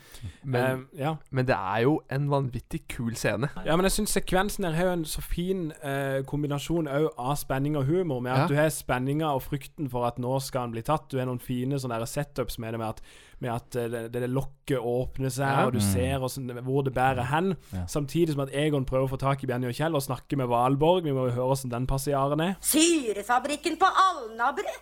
[0.43, 1.15] Men, uh, ja.
[1.31, 3.47] men det er jo en vanvittig kul scene.
[3.65, 7.35] Ja, men jeg syns sekvensen her har jo en så fin uh, kombinasjon òg av
[7.39, 8.19] spenning og humor.
[8.21, 8.47] Med at Ja.
[8.47, 11.07] du har spenninga og frykten for at nå skal han bli tatt.
[11.11, 12.96] Du har noen fine sånne setups med det med at,
[13.39, 15.65] med at eh, det, det lokket åpner seg, Ja.
[15.67, 15.93] og du Mm.
[15.93, 17.55] ser hvordan, hvor det bærer hen.
[17.73, 17.85] Ja.
[17.87, 20.47] Samtidig som at Egon prøver å få tak i Benny og Kjell og snakke med
[20.47, 21.03] Valborg.
[21.03, 22.55] Vi må jo høre hvordan den passiaren er.
[22.61, 24.73] Syrefabrikken på Alnabru?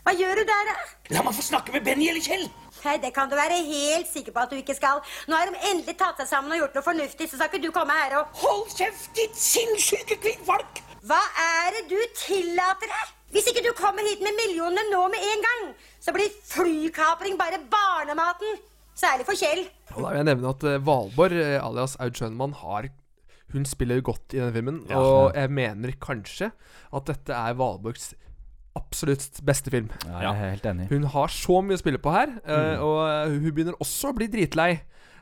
[0.00, 0.74] Hva gjør du der, da?
[1.14, 2.46] La meg få snakke med Benny eller Kjell.
[2.84, 5.00] Nei, Det kan du være helt sikker på at du ikke skal.
[5.28, 7.70] Nå har de endelig tatt seg sammen og gjort noe fornuftig, så skal ikke du
[7.70, 10.80] komme her og Hold kjeft, ditt sinnssyke kvinnfolk!
[11.04, 13.12] Hva er det du tillater deg?
[13.30, 15.66] Hvis ikke du kommer hit med millionene nå med en gang,
[16.02, 18.56] så blir flykapring bare barnematen.
[18.98, 19.62] Særlig for Kjell.
[19.94, 22.90] Og da vil jeg nevne at eh, Valborg, eh, alias Aud Schønmann, har
[23.52, 24.96] Hun spiller godt i denne filmen, Ja.
[25.02, 26.52] og jeg mener kanskje
[26.94, 28.12] at dette er Valborgs
[28.78, 29.88] absolutt beste film.
[30.06, 30.86] Ja, jeg er helt enig.
[30.92, 32.82] Hun har så mye å spille på her, eh, Mm.
[32.84, 34.80] og hun begynner også å bli dritlei.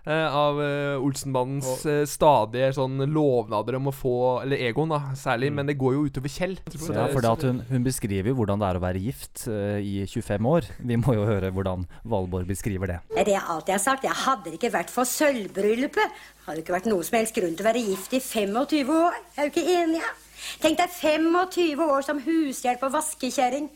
[0.09, 5.53] Eh, av uh, Olsenbandens eh, stadige sånn lovnader om å få Eller Egon, da, særlig,
[5.55, 6.57] men det går jo utover Kjell.
[6.75, 9.77] Så ja, for det at hun, hun beskriver hvordan det er å være gift uh,
[9.79, 10.71] i 25 år.
[10.79, 13.01] Vi må jo høre hvordan Valborg beskriver det.
[13.13, 14.09] Det er alt jeg alltid har sagt.
[14.09, 16.19] Jeg hadde det ikke vært for sølvbryllupet.
[16.47, 19.21] Hadde det ikke vært noen som helst grunn til å være gift i 25 år.
[19.37, 20.17] Jeg er jo ikke enig, jeg.
[20.63, 23.69] Tenk deg 25 år som hushjelp og vaskekjerring.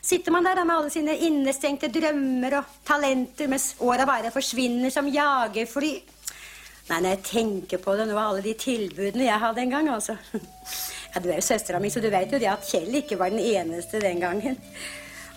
[0.00, 4.92] Sitter man der da med alle sine innestengte drømmer og talenter, mens åra bare forsvinner
[4.94, 5.92] som jagerfly.
[6.88, 10.16] Nei, når jeg tenker på det nå, alle de tilbudene jeg hadde en gang, altså.
[11.08, 13.32] Ja, Du er jo søstera mi, så du vet jo det at Kjell ikke var
[13.32, 14.58] den eneste den gangen.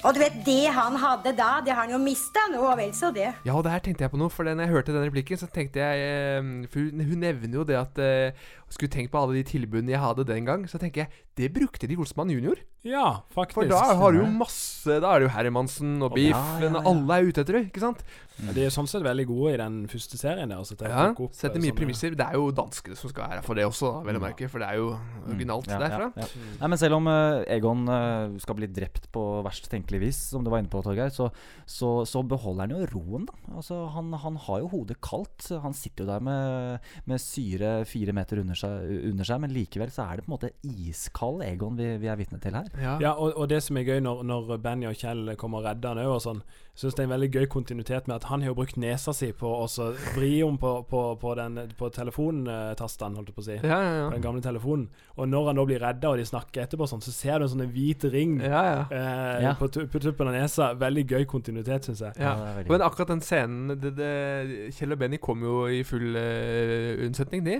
[0.03, 2.93] Og du vet, det han hadde da, det har han jo mista nå, og vel
[2.97, 3.27] så det.
[3.45, 5.49] Ja, og det her tenkte jeg på noe, for når jeg hørte den replikken, så
[5.53, 8.31] tenkte jeg eh, For hun, nevner jo det at eh,
[8.71, 11.87] Skulle tenkt på alle de tilbudene jeg hadde den gang, så tenker jeg det brukte
[11.87, 12.59] de Olsmann junior.
[12.85, 13.55] Ja, faktisk.
[13.55, 16.67] For da har du jo masse Da er det jo Hermansen og Og- Biffen, Ja,
[16.67, 16.79] ja, ja.
[16.81, 18.01] og alle er ute etter det, ikke sant?
[18.41, 20.57] Ja, de er sånn sett veldig gode i den første serien der.
[20.63, 22.15] Altså, Ja, opp, setter eh, mye sånne- premisser.
[22.17, 24.69] Det er jo danskene som skal være for det også, vel å merke, for det
[24.71, 24.87] er jo
[25.27, 26.07] originalt Ja, derfra.
[26.15, 26.27] ja, ja.
[26.61, 30.45] Nei, men selv om uh, Egon uh, skal bli drept på verst tenkelig vis, som
[30.45, 31.27] du var inne på, Torgeir, så,
[31.67, 33.35] så, så beholder han jo roen, da.
[33.57, 35.49] Altså, han, han har jo hodet kaldt.
[35.63, 39.91] Han sitter jo der med, med syre fire meter under seg, under seg, men likevel
[39.91, 42.69] så er det på en måte iskald Egon vi, vi er vitne til her.
[43.03, 45.95] Ja, og, og det som er gøy når, når Benny og Kjell kommer og redder
[45.95, 46.43] han òg, og sånn,
[46.81, 49.29] syns det er en veldig gøy kontinuitet med at han har jo brukt nesa si
[49.37, 53.47] på å så vri om på, på, på, den, på telefontasten, holdt jeg på å
[53.47, 53.57] si.
[53.61, 54.07] Ja, ja, ja.
[54.09, 54.87] På den gamle telefonen.
[55.17, 57.53] Og når han da blir redda, og de snakker etterpå, sånn, så ser du en
[57.55, 59.53] sånn hvit ring Ja, Eh, Ja.
[59.59, 60.71] på, tu- på tuppen av nesa.
[60.79, 62.13] Veldig gøy kontinuitet, syns jeg.
[62.19, 62.35] Ja.
[62.67, 67.43] Men akkurat den scenen det, det, Kjell og Benny kommer jo i full uh, unnsetning,
[67.45, 67.59] de.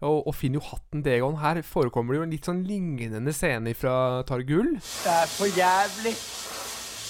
[0.00, 1.34] Og, og finner jo hatten Degon.
[1.34, 1.40] Egon.
[1.42, 4.70] Her forekommer det jo en litt sånn lignende scene fra Targull.
[4.80, 6.14] Det er for jævlig.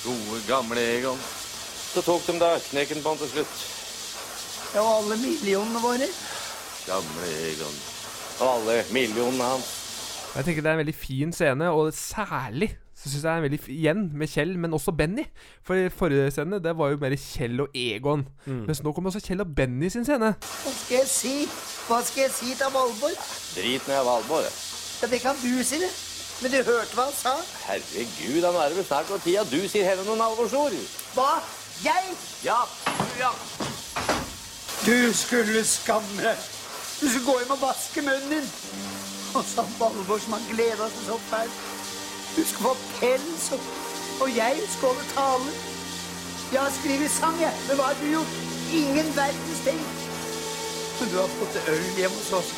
[0.02, 1.20] Gode, gamle Egon.
[1.91, 3.55] Så tok de da knekken på han til slutt.
[4.74, 6.07] Ja, og alle millionene våre.
[6.86, 7.80] Gamle Egon.
[8.41, 9.76] Og alle millionene hans.
[10.30, 13.38] Jeg tenker Det er en veldig fin scene, og særlig så syns jeg det er
[13.38, 15.24] en veldig igjen med Kjell, men også Benny.
[15.64, 18.26] For i forrige scene det var jo mer Kjell og Egon.
[18.45, 18.66] Mm.
[18.68, 20.34] Mens nå kommer også Kjell og Benny sin scene.
[20.36, 21.34] Hva skal jeg si?
[21.88, 23.24] Hva skal jeg si til Valborg?
[23.57, 24.53] Drit ned Valborg.
[25.01, 25.88] Ja, det kan du si det.
[26.43, 27.32] Men du hørte hva han sa?
[27.66, 30.76] Herregud, han nå er vel snart på tida du sier henne noen alvorsord.
[31.16, 31.32] Hva?
[31.85, 32.05] Jeg?
[32.45, 33.31] Ja, du ja.
[34.87, 36.37] Du skulle skamme deg.
[37.01, 38.49] Du skulle gå hjem og vaske munnen din.
[39.35, 41.62] Og så Valvor som har gleda seg så fælt.
[42.37, 43.61] Du skulle få pels, og,
[44.22, 45.57] og jeg skulle holde tale.
[46.53, 47.57] Jeg har skrevet sang, jeg.
[47.68, 48.39] Men hva har du gjort?
[48.83, 49.83] Ingen verdens ting.
[51.01, 52.55] Men du har fått øl hjemme hos oss.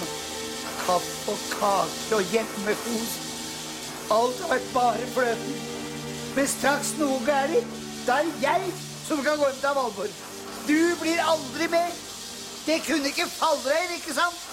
[0.82, 3.18] Kaffe og kake og hjemmekos.
[4.10, 5.60] Alt har vært bare fløten.
[6.36, 7.68] Men straks noe er det,
[8.06, 8.72] da er jeg
[9.06, 10.14] som kan gå hjem til Valborg.
[10.66, 11.90] Du blir aldri med.
[12.66, 14.48] Det kunne ikke falle deg inn, ikke sant?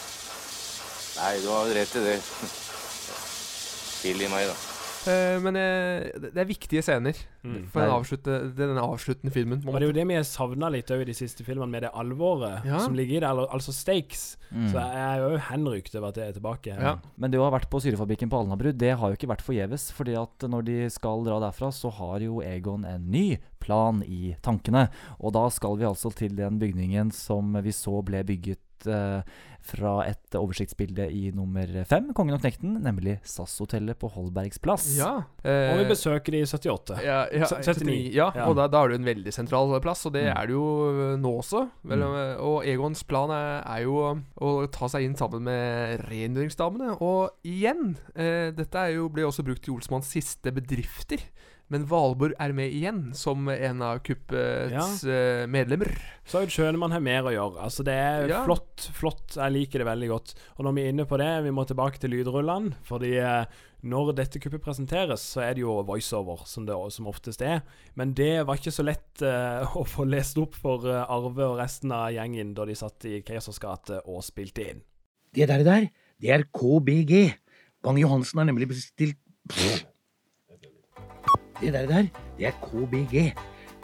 [1.19, 2.17] Nei, du har rett i det.
[3.99, 4.57] Tilgi meg, da.
[5.09, 7.69] Eh, men eh, det er viktige scener Mm.
[7.71, 9.61] for den, avslutte, denne avsluttende filmen.
[9.63, 11.85] Og det er jo det vi har savna litt over i de siste filmene, med
[11.85, 12.81] det alvoret Ja.
[12.83, 14.35] som ligger i det, al- altså stakes.
[14.51, 14.65] Mm.
[14.73, 16.75] Så jeg er jo henrykt over at det er tilbake.
[17.17, 19.89] Men det å ha vært på syrefabrikken på Alnabru, det har jo ikke vært forgjeves.
[19.95, 23.37] fordi at når de skal dra derfra, så har jo Egon en ny
[23.69, 24.87] plan i tankene.
[25.21, 28.57] Og da skal vi altså til den bygningen som vi så ble bygget
[28.89, 29.21] eh,
[29.69, 34.85] fra et oversiktsbilde i nummer fem, 'Kongen og knekten', nemlig SAS-hotellet på Holbergs plass.
[34.97, 35.09] Ja.
[35.43, 36.95] Og vi eh, besøker i 78.
[37.03, 38.13] Ja, ja 79.
[38.15, 40.31] Ja, og da, da er det en veldig sentral plass, og det Mm.
[40.31, 41.65] er det jo nå også.
[41.83, 42.39] Vel, Mm.
[42.39, 43.99] Og Egons plan er, er jo
[44.39, 46.95] å ta seg inn sammen med rengjøringsdamene.
[47.01, 51.19] Og igjen, eh, dette er jo, ble også brukt i Olsmanns siste bedrifter.
[51.69, 55.45] Men Valborg er med igjen, som en av kuppets ja.
[55.45, 55.91] medlemmer.
[56.25, 57.61] Så skjønner man har mer å gjøre.
[57.65, 58.43] Altså Det er Ja.
[58.45, 59.35] flott, flott.
[59.37, 60.33] Jeg liker det veldig godt.
[60.57, 62.73] Og når vi er inne på det, vi må tilbake til lydrullene.
[62.85, 63.45] Fordi eh,
[63.85, 67.61] når dette kuppet presenteres, så er det jo voiceover, som det som oftest er.
[67.95, 71.59] Men det var ikke så lett uh, å få lest opp for eh, Arve og
[71.61, 74.81] resten av gjengen da de satt i Keisers gate og spilte inn.
[75.33, 75.87] Det der, der,
[76.19, 77.29] det er KBG.
[77.85, 79.85] Bang-Johansen har nemlig bestilt Pff.
[81.59, 83.33] Det der, der, det er KBG.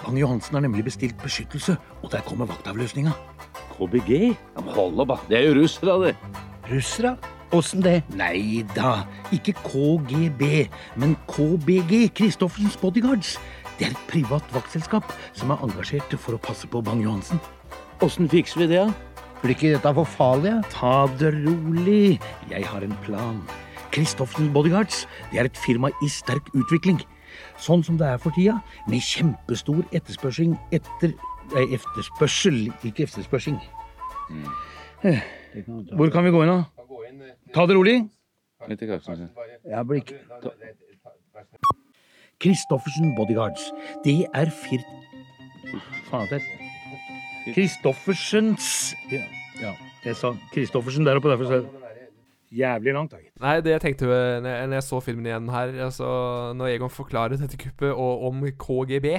[0.04, 3.12] Bang-Johansen har nemlig bestilt beskyttelse, og der kommer vaktavløsninga.
[3.76, 4.36] KBG?
[4.56, 5.28] Hold opp.
[5.30, 6.16] Det er jo russere, det.
[6.72, 7.18] Russere?
[7.54, 8.02] Åssen det?
[8.18, 9.06] Nei da,
[9.36, 10.68] ikke KGB,
[11.00, 13.36] men KBG, Christoffersens Bodyguards.
[13.80, 17.40] Det er et privat vaktselskap som er engasjert for å passe på Bang-Johansen.
[18.04, 19.22] Åssen fikser vi det, da?
[19.44, 20.52] Blir ikke dette for farlig?
[20.56, 20.62] Ja?
[20.74, 22.18] Ta det rolig.
[22.50, 23.44] Jeg har en plan.
[23.94, 27.04] Christoffersen Bodyguards det er et firma i sterk utvikling.
[27.62, 28.58] Sånn som det er for tida,
[28.92, 31.16] med kjempestor etterspørsel etter
[31.54, 32.56] Nei, etterspørsel,
[32.88, 33.60] ikke etterspørsing.
[35.06, 35.20] Eh,
[35.94, 36.64] Hvor kan vi gå inn, da?
[37.54, 38.00] Ta det rolig.
[38.66, 39.30] Litt i kaksen.
[42.42, 43.70] Christoffersen Bodyguards.
[44.04, 44.82] Det er fir...
[46.10, 49.22] Faen, det er Christoffersens ja,
[49.62, 49.72] ja,
[50.06, 51.85] jeg sa Christoffersen der oppe, derfor sa jeg
[52.56, 53.20] Jævlig langt, da.
[53.20, 53.34] gitt.
[53.44, 56.08] Nei, det jeg tenkte når jeg, når jeg så filmen igjen her altså,
[56.56, 59.18] Når Egon forklarer dette kuppet og om KGB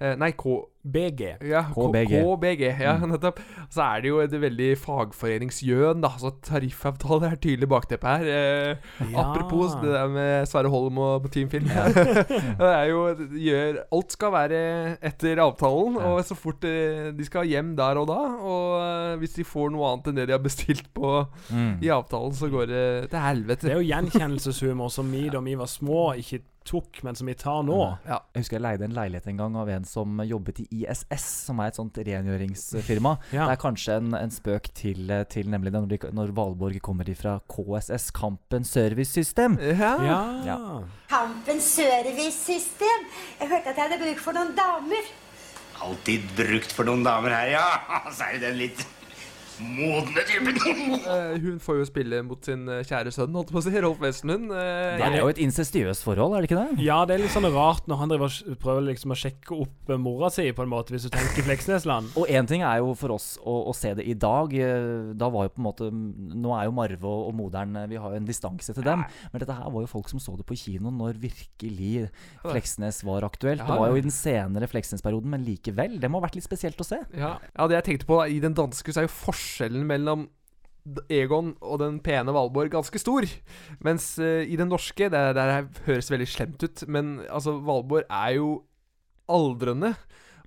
[0.00, 1.22] Nei, KBG.
[1.50, 2.20] Ja, KBG.
[2.22, 3.10] KBG, ja, Mm.
[3.12, 3.40] nettopp.
[3.68, 6.08] Så er det jo et veldig fagforeningsgjøn, da.
[6.20, 8.24] Så tariffavtale er tydelig bakteppe her.
[8.24, 8.76] Eh,
[9.10, 9.24] Ja.
[9.24, 11.66] Apropos det der med Sverre Holm og Team Film.
[11.68, 13.02] det er jo
[13.34, 18.06] gjør, Alt skal være etter avtalen, og så fort eh, de skal hjem der og
[18.08, 21.82] da, og eh, hvis de får noe annet enn det de har bestilt på Mm.
[21.82, 23.66] i avtalen, så går det til helvete.
[23.68, 27.34] Det er jo gjenkjennelseshumor som vi da vi var små, ikke tok, men som vi
[27.38, 27.78] tar nå.
[28.08, 28.20] Ja.
[28.34, 31.62] Jeg husker jeg leide en leilighet en gang av en som jobbet i ISS, som
[31.62, 33.16] er et sånt rengjøringsfirma.
[33.38, 33.44] Ja.
[33.48, 37.08] Det er kanskje en, en spøk til, til nemlig det når, de, når Valborg kommer
[37.10, 39.58] ifra KSS, Kampen Service System.
[39.60, 39.92] Ja.
[40.46, 40.58] Ja.
[41.10, 43.08] Kampen servicesystem.
[43.40, 45.10] Jeg hørte at jeg hadde bruk for noen damer.
[45.84, 47.66] Alltid brukt for noen damer her, ja.
[48.16, 48.86] Så er det den litt
[49.62, 50.56] modne typen.
[51.08, 53.72] Eh, hun får jo spille mot sin eh, kjære sønn, holdt jeg på å si,
[53.80, 54.50] Rolf Wesenlund.
[54.52, 56.84] Eh, Det er jo et incestiøst forhold, er det ikke det?
[56.84, 60.28] Ja, det er litt sånn rart når han driver prøver liksom å sjekke opp mora
[60.32, 62.10] si, på en måte, hvis du tenker Fleksnesland.
[62.20, 64.52] Og én ting er jo for oss å, å se det i dag.
[65.18, 68.20] Da var jo på en måte Nå er jo Marve og, moderen Vi har jo
[68.20, 69.04] en distanse til dem.
[69.32, 72.08] Men dette her var jo folk som så det på kino når virkelig
[72.44, 73.64] Fleksnes var aktuelt.
[73.64, 75.96] Det var jo i den senere Fleksnes-perioden, men likevel.
[76.02, 77.00] Det må ha vært litt spesielt å se.
[77.16, 77.36] Ja.
[77.40, 79.47] ja, det jeg tenkte på da, I den danske så er jo forskjellen
[79.88, 80.28] mellom
[81.12, 83.26] Egon og den pene Valborg ganske stor.
[83.84, 85.48] Mens uh, i den norske Det
[85.86, 88.62] høres veldig slemt ut, men altså Valborg er jo
[89.28, 89.94] aldrende.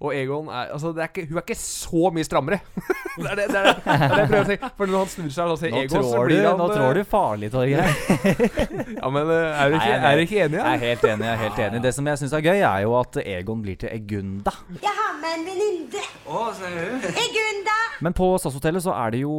[0.01, 2.59] Og Egon er Altså, det er ikke, hun er ikke så mye strammere.
[3.21, 4.57] det, er det, det, er, det er det jeg prøver å si.
[4.77, 6.99] For når han snur seg og ser Nå, Egon, så blir han nå eh, trår
[6.99, 7.93] du farlig, Torgeir.
[9.01, 10.59] Ja, men eh, er du ikke, er du ikke enig?
[10.59, 11.27] Jeg er helt enig.
[11.27, 13.79] jeg er helt enig Det som jeg syns er gøy, er jo at Egon blir
[13.81, 14.55] til Egunda.
[14.81, 16.07] Jeg har med en venninne.
[16.31, 16.51] Oh.
[16.51, 17.77] Egunda.
[18.01, 19.33] Men på SAS-hotellet så er det jo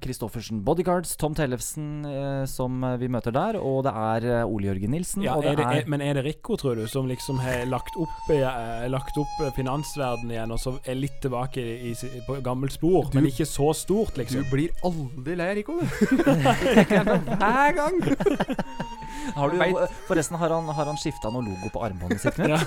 [0.00, 3.58] Christoffersen Bodyguards, Tom Tellefsen, eh, som eh, vi møter der.
[3.60, 5.24] Og det er eh, Ole Jørgen Nilsen.
[5.26, 7.98] Ja, og det er det, men er det Rico, tror du, som liksom har lagt
[8.00, 9.36] opp, eh, lagt opp
[10.06, 13.08] finansverdenen igjen, og så er litt tilbake i, i, på gammelt spor?
[13.14, 14.44] men ikke så stort, liksom.
[14.44, 15.86] Du blir aldri lei, Rico, du.
[17.40, 18.00] Hver gang.
[19.36, 22.38] Har du, forresten, har han, har han skifta noe logo på armbåndet sitt?
[22.46, 22.60] Ja.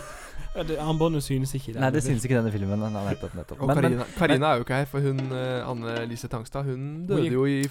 [0.81, 2.81] Armbåndet synes ikke i denne Nei, det synes ikke i denne filmen.
[2.81, 3.61] Nei, nettopp, nettopp.
[3.61, 6.65] Og Men- men- Karina, Karina er jo ikke her, for hun eh, Anne Lise Tangstad
[6.67, 7.61] Hun døde jo i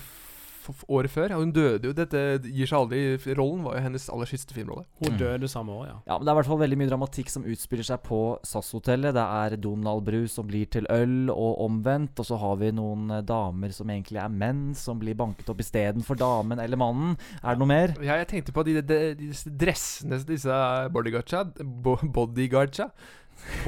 [0.89, 1.35] året før.
[1.37, 3.35] Og hun døde jo Dette gir seg aldri.
[3.39, 4.87] Rollen var jo hennes aller siste filmrolle.
[5.03, 5.97] Hun døde samme år, ja.
[6.07, 9.17] Ja, men Det er i hvert fall veldig mye dramatikk som utspiller seg på SAS-hotellet.
[9.17, 12.19] Det er Donald Bru som blir til øl, og omvendt.
[12.19, 15.63] Og så har vi noen eh, damer som egentlig er menn, som blir banket opp
[15.65, 17.17] istedenfor damen eller mannen.
[17.43, 17.97] Er det noe mer?
[18.03, 20.55] Ja, jeg tenkte på de, de, disse dressene disse
[20.93, 22.91] bodyguardsa bo, Bodyguardsa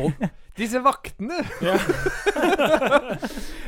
[0.61, 1.45] Disse vaktene!
[1.63, 1.81] Yeah.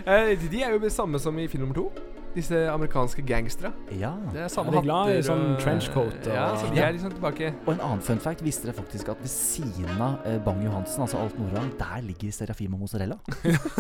[0.41, 2.22] de, de er jo det samme som i film nummer to.
[2.33, 3.73] Disse amerikanske gangstere.
[4.01, 4.15] Ja.
[4.33, 6.81] Det er samme Ja, de er glad i sånn og- trenchcoat og- Ja, så de
[6.81, 7.53] er liksom tilbake.
[7.67, 11.19] Og en annen fun fact visste dere faktisk at ved siden av eh, Bang-Johansen, altså
[11.21, 13.19] Alt Nordland, der ligger Serafima Mozzarella.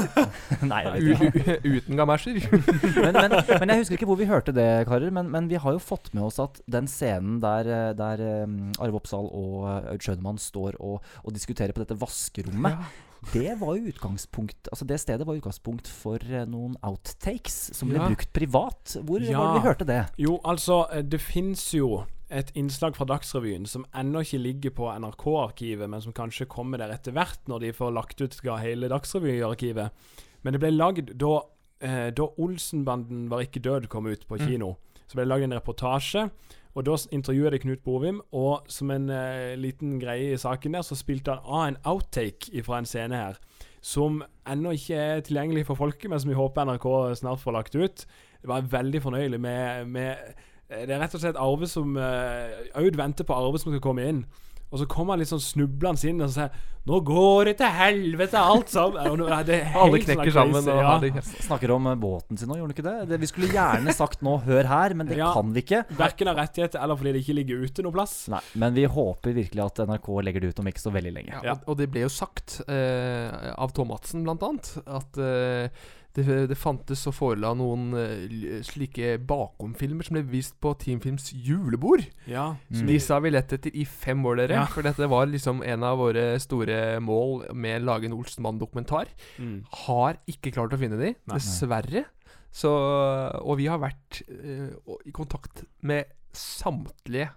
[0.62, 1.57] Nei, jeg vet ikke.
[1.76, 2.40] Uten gamasjer.
[3.05, 5.11] men, men, men jeg husker ikke hvor vi hørte det, karer.
[5.11, 8.59] Men, men vi har jo fått med oss at den scenen der, eh, der um,
[8.78, 12.76] Arve Oppsal og eh, Aud Schønemann står og, og diskuterer på dette vaskerommet.
[13.33, 17.99] Det var jo utgangspunkt Altså det stedet var utgangspunkt for eh, noen outtakes som ble
[18.01, 18.09] Ja.
[18.09, 18.97] brukt privat.
[19.05, 19.39] Hvor Ja.
[19.39, 20.01] var det vi hørte det?
[20.18, 24.89] Jo, altså, eh, det fins jo et innslag fra Dagsrevyen som ennå ikke ligger på
[24.99, 29.91] NRK-arkivet, men som kanskje kommer der etter hvert, når de får lagt ut hele Dagsrevy-arkivet.
[30.43, 31.43] Men det ble lagd da,
[31.81, 34.47] eh, da Olsenbanden var ikke død kom ut på Mm.
[34.49, 34.77] kino.
[35.07, 36.31] Så ble det lagd en reportasje,
[36.73, 40.85] og da intervjuet jeg Knut Bovim, og som en eh, liten greie i saken der,
[40.87, 43.41] så spilte han av en outtake fra en scene her.
[43.85, 46.87] Som ennå ikke er tilgjengelig for folket, men som vi håper NRK
[47.20, 48.07] snart får lagt ut.
[48.41, 50.16] Det var veldig fornøyelig med, med
[50.70, 53.85] eh, Det er rett og slett Arve som eh, Aud venter på Arve som skal
[53.85, 54.25] komme inn.
[54.73, 57.70] Og så kommer han litt sånn snublende inn og så sier 'Nå går det til
[57.70, 59.16] helvete, alt sammen'.
[59.16, 60.99] Nå- det Alle knekker sånn sammen og ja.
[60.99, 63.09] har Snakker om eh, båten sin nå, gjorde han ikke det?
[63.09, 63.20] det?
[63.23, 65.33] Vi skulle gjerne sagt nå 'hør her', men det Ja.
[65.33, 65.85] kan vi ikke.
[65.95, 68.29] Verken av rettigheter eller fordi det ikke ligger ute noe plass.
[68.29, 71.39] Nei, men vi håper virkelig at NRK legger det ut om ikke så veldig lenge.
[71.45, 75.68] Ja, og, og det ble jo sagt eh, av Tom Madsen, blant annet, at eh,
[76.17, 82.05] det, det fantes og forela noen eh, slike bakomfilmer som ble vist på Teamfilms julebord.
[82.29, 82.53] Ja.
[82.73, 84.61] Som de sa vi lette etter i fem år, dere.
[84.61, 84.67] Ja.
[84.71, 89.13] For dette var liksom en av våre store mål med å lage en Olsenmann-dokumentar.
[89.41, 89.63] Mm.
[89.87, 91.39] Har ikke klart å finne de, Nei.
[91.39, 92.07] dessverre.
[92.53, 92.69] Så,
[93.41, 97.31] og vi har vært uh, i kontakt med samtlige.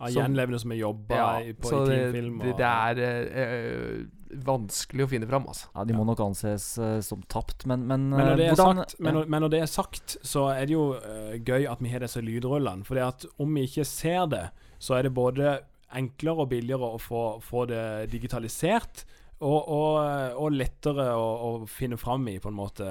[0.00, 2.96] Av gjenlevende som har jobba Ja, i- på- i det, teamfilm det, og- det er
[3.44, 4.06] øh,
[4.44, 5.66] vanskelig å finne fram, altså.
[5.74, 9.00] Ja, De må nok anses øh, som tapt, men, men, Men når, det hvordan sagt,
[9.00, 11.88] men, når, men når det er sagt, så er det jo øh, gøy at vi
[11.92, 12.84] har disse lydrullene.
[12.84, 14.46] Fordi at om vi ikke ser det,
[14.78, 15.58] så er det både
[15.94, 19.04] enklere og billigere å få, få det digitalisert.
[19.42, 22.86] Og, og, og lettere å, å finne fram i, på en måte.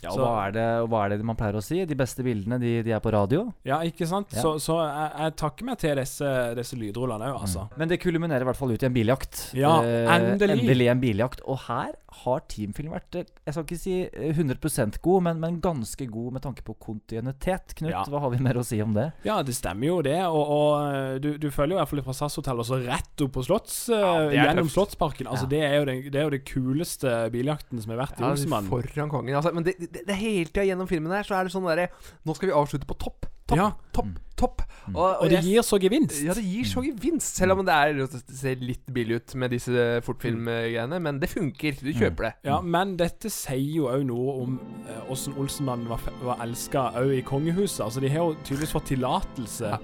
[0.00, 1.82] ja, og hva, er det, og hva er det man pleier å si?
[1.84, 3.42] De beste bildene, de, de er på radio?
[3.68, 4.32] Ja, ikke sant?
[4.32, 4.40] Ja.
[4.44, 7.66] Så, så jeg, jeg takker meg til disse, disse lydrullene òg, altså.
[7.76, 9.42] Men det kulminerer i hvert fall ut i en biljakt.
[9.58, 9.74] Ja,
[10.16, 10.62] endelig.
[10.62, 11.44] endelig en biljakt.
[11.44, 11.92] Og her
[12.24, 16.34] har Teamfilm vært eh, Jeg skal ikke si eh, 100% god, men, men ganske god
[16.38, 17.76] med tanke på kontinuitet.
[17.78, 18.02] Knut, Ja.
[18.10, 19.10] hva har vi mer å si om det?
[19.28, 20.16] Ja, det stemmer jo det.
[20.26, 23.44] Og, og du, du følger jo i hvert fall fra SAS-hotellet også rett opp på
[23.46, 24.74] Slotts, ja, gjennom tøft.
[24.78, 25.28] Slottsparken.
[25.30, 25.49] Altså.
[25.50, 28.30] Det, er jo den, det er jo det kuleste biljakten som har vært i Ja,
[28.34, 28.70] Olsenmannen.
[28.70, 29.34] foran kongen.
[29.38, 31.90] Altså, men det, det, det hele tida gjennom filmen her så er det sånn derre
[32.26, 33.26] Nå skal vi avslutte på topp.
[33.50, 33.64] Topp, Ja.
[33.90, 34.60] topp, topp.
[34.94, 36.20] Og det gir så gevinst.
[36.22, 37.34] Ja, det gir så gevinst.
[37.40, 41.00] Selv om det, er, det ser litt billig ut med disse fortfilmgreiene.
[41.02, 41.74] Men det funker.
[41.82, 42.32] Du kjøper det.
[42.46, 44.54] Ja, men dette sier jo òg noe om
[44.86, 47.82] eh, Olsenmannen var, var elska òg i kongehuset.
[47.88, 49.74] Altså, de har jo tydeligvis fått tillatelse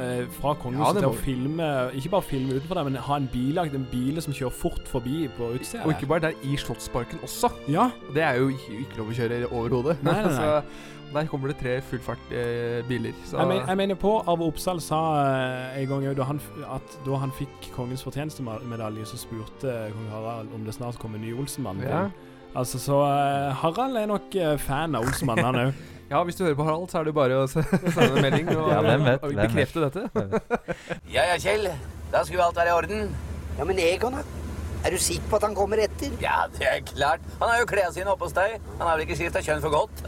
[0.00, 1.68] eh, fra kongehuset ja, til å filme
[1.98, 5.26] Ikke bare filme utenfor der, men ha en biljakt, en bil som kjører fort forbi
[5.36, 5.84] på utsida.
[5.86, 7.52] Og ikke bare der, i Slottsparken også.
[7.72, 7.90] Ja.
[8.14, 10.00] Det er jo ikke, lov å kjøre overhodet.
[10.06, 10.34] Nei, nei, nei.
[10.40, 13.12] så der kommer det tre fullfart eh, biler.
[13.28, 16.40] Så Jeg, men, jeg mener på Arve Oppsal sa eh, en gang da han
[16.72, 21.24] at da han fikk Kongens fortjenestemedalje, så spurte kong Harald om det snart kom en
[21.24, 21.82] ny Olsenmann.
[21.84, 22.06] Ja.
[22.54, 25.82] Altså, så eh, Harald er nok eh, fan av Olsenmann, han òg.
[26.12, 28.66] Ja, hvis du hører på Harald, så er det bare å sende en melding og,
[28.68, 30.42] Ja, hvem vet, og bekrefte dette.
[31.08, 31.70] Ja ja, Kjell.
[32.12, 33.14] Da skulle alt være i orden.
[33.56, 34.24] Ja, men Egon, da?
[34.84, 36.12] Er du sikker på at han kommer etter?
[36.20, 37.24] Ja, det er klart.
[37.40, 38.58] Han har jo klærne sine oppe hos deg.
[38.80, 40.02] Han har vel ikke skifta kjønn for godt?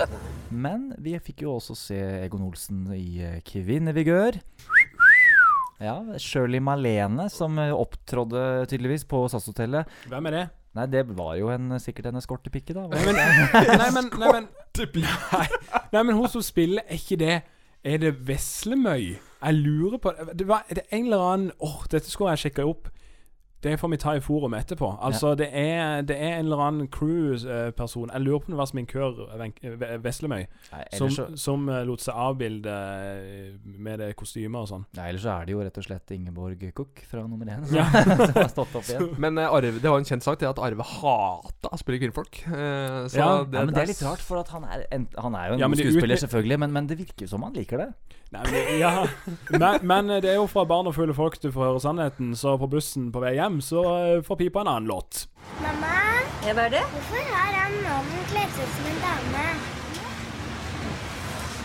[0.52, 4.36] Men vi fikk jo også se Egon Olsen i eh, Kvinnevigør.
[5.80, 9.88] Ja, Shirley Malene som eh, opptrådde tydeligvis på SAS-hotellet.
[10.11, 10.44] Hvem er det?
[10.74, 12.88] Nei, det var jo en, sikkert en eskortepike, da.
[12.90, 15.46] Nei, men, nei, men, nei, men, nei,
[15.95, 17.36] nei, men hun som spiller, er ikke det
[17.84, 19.14] Er det Veslemøy?
[19.45, 22.88] Jeg lurer på Det var det en eller annen Åh, dette skulle jeg sjekke opp.
[23.64, 24.90] Det får vi ta i forum etterpå.
[25.00, 28.68] Altså, det, er, det er en eller annen crew-person Jeg lurer på om det var
[28.70, 29.20] sminkør
[30.04, 30.44] Veslemøy
[30.98, 34.84] som, så- som eh, lot seg avbilde eh, med det kostymet og sånn.
[34.98, 37.86] Nei, ellers så er det jo rett og slett Ingeborg Cook fra nummer én Ja.
[38.28, 39.08] som har stått opp igjen.
[39.24, 42.42] Men uh, Arve, det var en kjent sak til at Arve hata å spille kvinnfolk.
[42.48, 45.38] Uh, så ja, ja, men det er litt rart, for at han er, en, han
[45.38, 47.88] er jo en Ja, det skuespiller, selvfølgelig, men, men det virker som han liker det.
[48.34, 48.92] Nei, men, ja.
[49.62, 52.56] men, men det er jo fra barn og fulle folk du får høre sannheten, så
[52.58, 55.26] på bussen på vei hjem så eh, får pipa en annen låt.
[55.62, 55.92] Mamma,
[56.44, 56.82] Ja, hva er det?
[56.92, 59.44] hvorfor har han mannen kledd seg som en dame?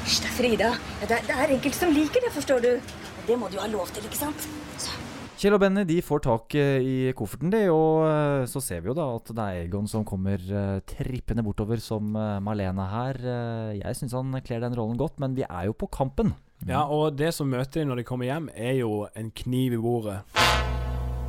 [0.06, 0.70] Hysj da, Frida.
[1.02, 2.72] Ja, det, er, det er enkelte som liker det, forstår du.
[3.28, 4.48] Det må du jo ha lov til, ikke sant?
[4.82, 4.96] Så.
[5.40, 8.90] Kjell og Benny de får tak eh, i kofferten, de, og eh, så ser vi
[8.92, 10.42] jo da at det er Egon som kommer
[10.90, 12.10] trippende bortover som
[12.44, 13.20] Malena her.
[13.78, 16.34] Jeg syns han kler den rollen godt, men vi er jo på kampen.
[16.68, 19.80] Ja, og det som møter de når de kommer hjem, er jo en kniv i
[19.80, 20.18] bordet.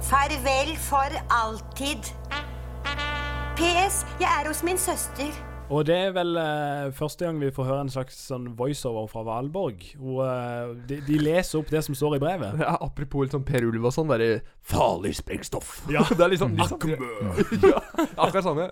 [0.01, 2.09] Farvel for alltid.
[3.57, 4.07] PS.
[4.20, 5.28] Jeg er hos min søster.
[5.70, 9.22] Og det er vel eh, første gang vi får høre en slags sånn voiceover fra
[9.28, 9.84] Valborg.
[10.01, 12.57] Og, eh, de, de leser opp det som står i brevet.
[12.64, 15.76] Ja, apropos litt sånn Per Ulv og sånn, derre farlig sprengstoff.
[15.92, 16.03] Ja.
[16.16, 16.96] det er liksom, liksom
[17.70, 17.84] Ja,
[18.16, 18.66] akkurat samme.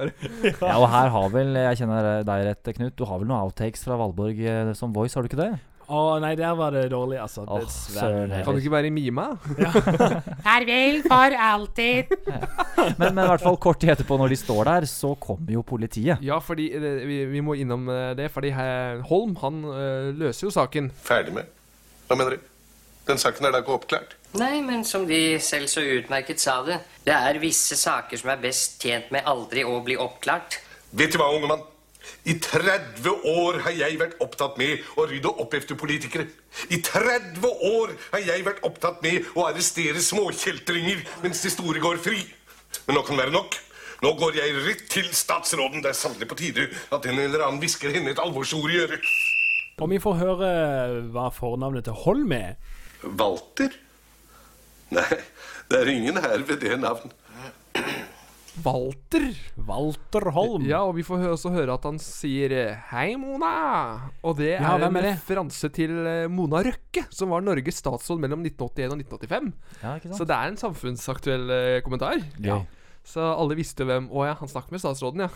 [0.49, 2.97] Ja, og her har vel Jeg kjenner deg rett, Knut.
[2.99, 5.53] Du har vel noen outtakes fra Valborg eh, som voice, har du ikke det?
[5.89, 7.47] Å nei, der var det dårlig, altså.
[7.49, 8.11] Åh, Dessverre.
[8.29, 8.33] søren.
[8.45, 9.23] Kan du ikke være i mima?
[10.45, 12.13] Farvel for alltid.
[13.01, 15.63] Men, men i hvert fall kort tid etterpå, når de står der, så kommer jo
[15.67, 16.21] politiet.
[16.25, 20.47] Ja, fordi det, vi, vi må innom eh, det, fordi eh, Holm han eh, løser
[20.47, 20.93] jo saken.
[21.05, 21.49] Ferdig med?
[22.09, 22.47] Hva mener du?
[23.09, 24.15] Den saken er da ikke oppklart?
[24.39, 26.79] Nei, men som de selv så utmerket sa det,
[27.09, 30.61] det er visse saker som er best tjent med aldri å bli oppklart.
[30.93, 31.65] Vet du hva, unge mann?
[32.29, 36.27] I 30 år har jeg vært opptatt med å rydde opp efter politikere.
[36.69, 42.03] I 30 år har jeg vært opptatt med å arrestere småkjeltringer mens de store går
[42.05, 42.21] fri.
[42.87, 43.59] Men nå kan det være nok.
[44.05, 45.83] Nå går jeg rett til statsråden.
[45.83, 49.09] Det er sannelig på tide at en eller annen hvisker henne et alvorsord i øret.
[49.79, 50.51] Om vi får høre
[51.15, 52.57] hva fornavnet til Holm er.
[53.03, 53.75] Walter?
[54.95, 55.19] Nei,
[55.71, 57.13] det er ingen her ved det navn.
[58.65, 59.27] Walter.
[59.69, 60.65] Walter Holm.
[60.69, 64.11] Ja, og vi får også høre at han sier eh, 'Hei, Mona'.
[64.25, 65.13] Og det Ja, er hvem en er det?
[65.19, 69.53] referanse til eh, Mona Røkke, som var Norges statsråd mellom 1981 og 1985.
[69.83, 70.19] Ja, ikke sant?
[70.19, 72.19] Så det er en samfunnsaktuell eh, kommentar.
[72.41, 72.67] Gøy.
[73.09, 75.29] Så alle visste hvem Å ja, han snakket med statsråden, ja.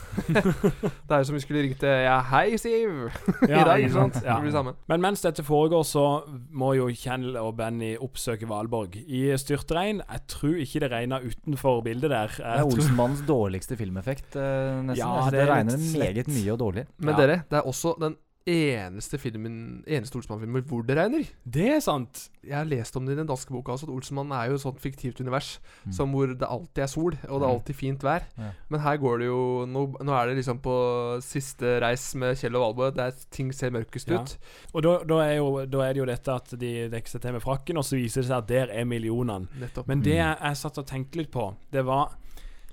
[1.09, 3.07] det er jo som vi skulle ringt til Ja, hei, Siv!
[3.49, 4.19] I dag, ikke sant?
[4.21, 4.35] Ja.
[4.37, 4.75] Det blir det samme.
[4.93, 6.05] Men mens dette foregår, så
[6.53, 10.03] må jo Kjell og Benny oppsøke Valborg i styrtregn.
[10.05, 12.35] Jeg tror ikke det regner utenfor bildet der.
[12.37, 15.01] Det er Olsenmannens dårligste filmeffekt, eh, nesten.
[15.01, 16.85] Ja, det det er regner meget mye og dårlig.
[16.99, 17.21] Men Ja.
[17.25, 18.17] dere, det er også den
[18.47, 21.29] eneste filmen Eneste Olsenmann-filmen hvor det regner.
[21.47, 22.29] Det er sant.
[22.43, 24.65] Jeg har lest om det i den danske boka også, at Olsenmann er jo et
[24.65, 25.93] sånt fiktivt univers Mm.
[25.93, 27.55] som hvor det alltid er sol, og det er Mm.
[27.55, 28.23] alltid fint vær.
[28.39, 28.51] Ja.
[28.69, 32.57] Men her går det jo Nå, nå er det liksom på siste reis med Kjell
[32.57, 34.21] og Valbø, der ting ser mørkest Ja.
[34.23, 34.37] ut.
[34.75, 37.33] Og da, da, er jo, da er det jo dette at de dekker seg til
[37.33, 39.47] med frakken, og så viser det seg at der er millionene.
[39.59, 39.87] Nettopp.
[39.89, 40.19] Men det Mm.
[40.19, 42.13] jeg, jeg satt og tenkte litt på, det var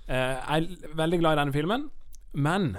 [0.07, 0.15] eh,
[0.49, 1.89] Jeg er veldig glad i denne filmen,
[2.33, 2.77] men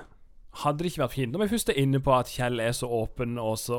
[0.50, 2.88] hadde det ikke vært fint Når vi først er inne på at Kjell er så
[2.90, 3.78] åpen og så,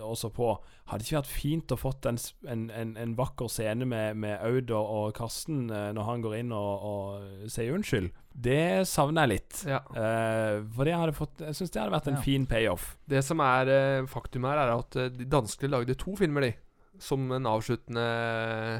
[0.00, 0.48] og så på,
[0.88, 4.38] hadde det ikke vært fint å fått en, en, en, en vakker scene med, med
[4.40, 8.08] Aud og, Karsten eh, når han går inn og, og sier unnskyld?
[8.36, 9.60] Det savner jeg litt.
[9.68, 9.80] Ja.
[9.96, 12.24] Eh, for fått Jeg syns det hadde vært en Ja.
[12.24, 12.90] fin payoff.
[13.08, 16.52] Det som er eh, faktum her, er at eh, de danskene lagde to filmer, de.
[17.00, 18.04] Som en avsluttende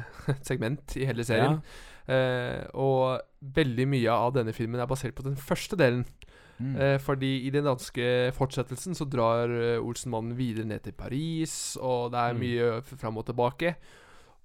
[0.49, 1.59] segment i hele serien.
[2.07, 3.19] Eh, og
[3.55, 6.05] veldig mye av denne filmen er basert på den første delen.
[6.59, 6.75] Mm.
[6.81, 12.11] Eh, fordi i den danske fortsettelsen så drar eh, Olsenmannen videre ned til Paris, og
[12.11, 12.39] det er Mm.
[12.39, 13.75] mye fram og tilbake.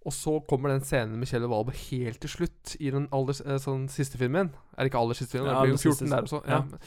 [0.05, 3.32] Og så kommer den scenen med Kjell og Valbo helt til slutt i den aller,
[3.46, 4.50] eh, sånn siste filmen.
[4.76, 5.55] Er det ikke aller siste filmen?
[5.55, 6.42] Ja, det blir jo 14 siste, der også.
[6.48, 6.59] ja.
[6.59, 6.78] Ja.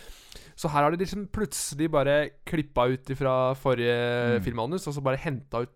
[0.55, 4.43] Så her har de liksom plutselig bare klippa ut fra forrige Mm.
[4.43, 5.70] filmmanus, og så bare henta ut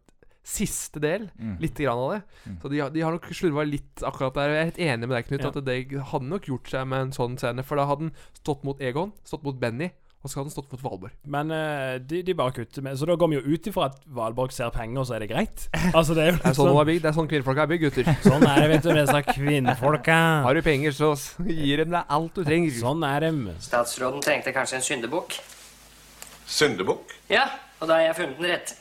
[0.43, 1.29] siste del.
[1.37, 1.55] Mm.
[1.61, 2.21] Litt grann av det.
[2.47, 2.57] Mm.
[2.61, 4.49] Så de, har- de har nok slurva litt akkurat der.
[4.49, 5.47] Jeg er helt enig med deg, Knut, Ja.
[5.53, 7.63] at det hadde nok gjort seg med en sånn scene.
[7.63, 9.91] For da hadde den stått mot Egon, stått mot Benny,
[10.23, 11.11] og så hadde den stått mot Valborg.
[11.31, 14.01] Men uh, de, de bare kutter med Så da går vi jo ut ifra at
[14.07, 15.67] Valborg ser penger, og så er det greit.
[15.95, 16.89] Altså Det er Det er sånn sånn.
[16.91, 18.09] Det er sånn kvinnfolk er bygd, gutter.
[18.27, 20.17] Sånn er det, vet du, med disse kvinnfolka.
[20.43, 21.13] Har du penger, så
[21.45, 22.75] gir dem deg alt du trenger.
[22.81, 23.45] Sånn er dem.
[23.63, 25.39] Statsråden trengte kanskje en syndebukk.
[26.49, 27.15] Syndebukk?
[27.29, 27.45] Ja,
[27.79, 28.75] og da har jeg funnet den rette.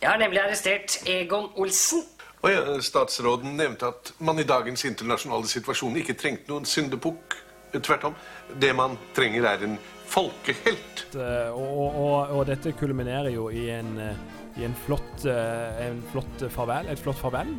[0.00, 2.04] Jeg har nemlig arrestert Egon Olsen.
[2.44, 7.38] Og ja, statsråden nevnte at man i dagens internasjonale situasjon ikke trengte noen syndebukk.
[7.76, 8.14] Tvert om.
[8.60, 9.74] Det man trenger, er en
[10.08, 11.02] folkehelt.
[11.16, 16.00] Eh, Og, og, og, dette kulminerer jo i en, eh, i en flott, eh, en
[16.12, 17.56] flott farvel, et flott farvel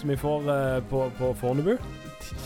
[0.00, 0.50] som vi får
[0.90, 1.76] på, på Fornebu.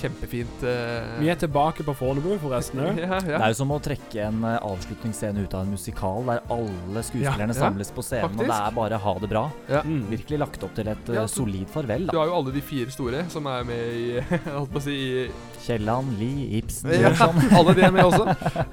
[0.00, 2.80] Kjempefint eh, Vi er tilbake på Fornebu, forresten.
[2.84, 3.00] også.
[3.10, 6.42] Ja, Det er jo som å trekke en eh, avslutningsscene ut av en musikal der
[6.52, 9.44] alle skuespillerne Ja, ja, samles på scenen, og det er bare ha det bra.
[9.70, 9.82] Ja.
[10.10, 12.08] Virkelig lagt opp til et eh, Ja, solid farvel.
[12.10, 14.04] Du har jo alle de fire store som er med i
[14.56, 15.28] holdt på å si i
[15.70, 17.36] Kielland, Lie, Ibsen, Ja, Bjørnson.
[17.60, 18.24] alle de er med også.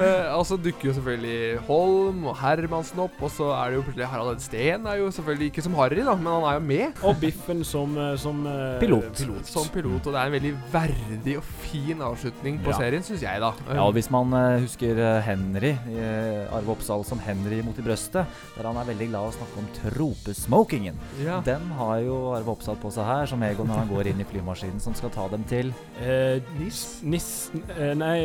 [0.02, 3.84] Eh, og så dukker jo selvfølgelig Holm og Hermansen opp, og så er det jo
[3.86, 7.02] plutselig Harald Steen er jo selvfølgelig ikke som Harry, da, men han er jo med.
[7.06, 9.22] Og Biffen som, eh, som eh, Pilot.
[9.48, 12.80] Som pilot, og det er en veldig verdig og fin avslutning på Ja.
[12.82, 13.52] serien, syns jeg, da.
[13.70, 18.26] Ja, og Hvis man eh, husker Henry, uh, Arve Oppsal som Henry mot i brøstet,
[18.58, 20.98] der han er veldig glad å snakke om tropesmokingen.
[21.24, 21.40] Ja.
[21.46, 24.28] Den har jo Arve Oppsal på seg her, som Egon når han går inn i
[24.28, 26.78] flymaskinen som skal ta dem til Eh, Nis
[27.08, 28.18] Nis eh, Nei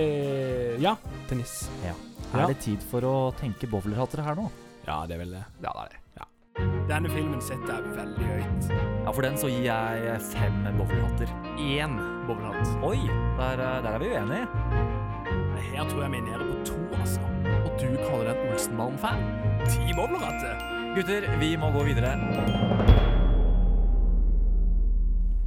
[0.82, 0.96] Ja,
[1.28, 1.68] til Nis.
[1.84, 1.94] Ja.
[2.32, 2.46] Ja.
[2.46, 4.46] Er det tid for å tenke bowlerhatter her nå?
[4.86, 5.42] Ja, det er vel det.
[5.60, 5.98] Ja, det er det.
[6.88, 8.66] Denne filmen setter jeg veldig høyt.
[8.72, 11.30] Ja, For den så gir jeg fem bowlerhatter.
[11.56, 11.96] Én
[12.28, 12.74] bowlerhatt.
[12.84, 12.98] Oi,
[13.38, 14.46] der, eh, der er vi uenige.
[15.72, 17.22] Her tror jeg vi er nede på to, altså.
[17.62, 19.24] Og du kaller deg en Olsenbanen-fan?
[19.70, 20.68] Ti bowlerhatter?
[20.96, 22.16] Gutter, vi må gå videre.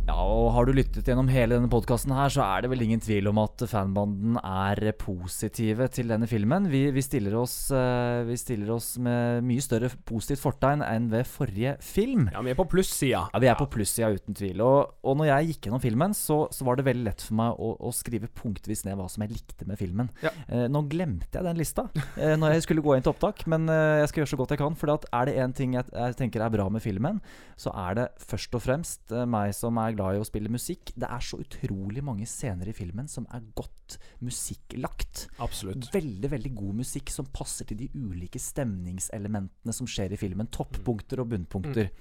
[0.06, 3.26] Ja, og har du lyttet gjennom hele denne podkasten så er det vel ingen tvil
[3.32, 6.68] om at fanbanden er positive til denne filmen.
[6.70, 11.26] Vi, vi, stiller, oss, eh, vi stiller oss med mye større positivt fortegn enn ved
[11.26, 12.28] forrige film.
[12.36, 13.24] Ja, vi er på plussida.
[13.34, 14.62] Ja, vi er på plussida uten tvil.
[14.62, 17.58] Og, og når jeg gikk gjennom filmen, så, så var det veldig lett for meg
[17.58, 20.14] å, å skrive punktvis ned hva som jeg likte med filmen.
[20.22, 20.36] Ja.
[20.45, 23.66] Eh, nå glemte jeg den lista eh, når jeg skulle gå inn til opptak, men
[23.74, 24.78] eh, jeg skal gjøre så godt jeg kan.
[24.78, 27.24] For er det én ting jeg, jeg tenker er bra med filmen,
[27.58, 30.93] så er det først og fremst eh, meg som er glad i å spille musikk.
[30.96, 35.26] Det er så utrolig mange scener i filmen som er godt musikklagt.
[35.43, 35.89] Absolutt.
[35.93, 40.52] Veldig veldig god musikk som passer til de ulike stemningselementene som skjer i filmen.
[40.54, 41.91] Toppunkter og bunnpunkter.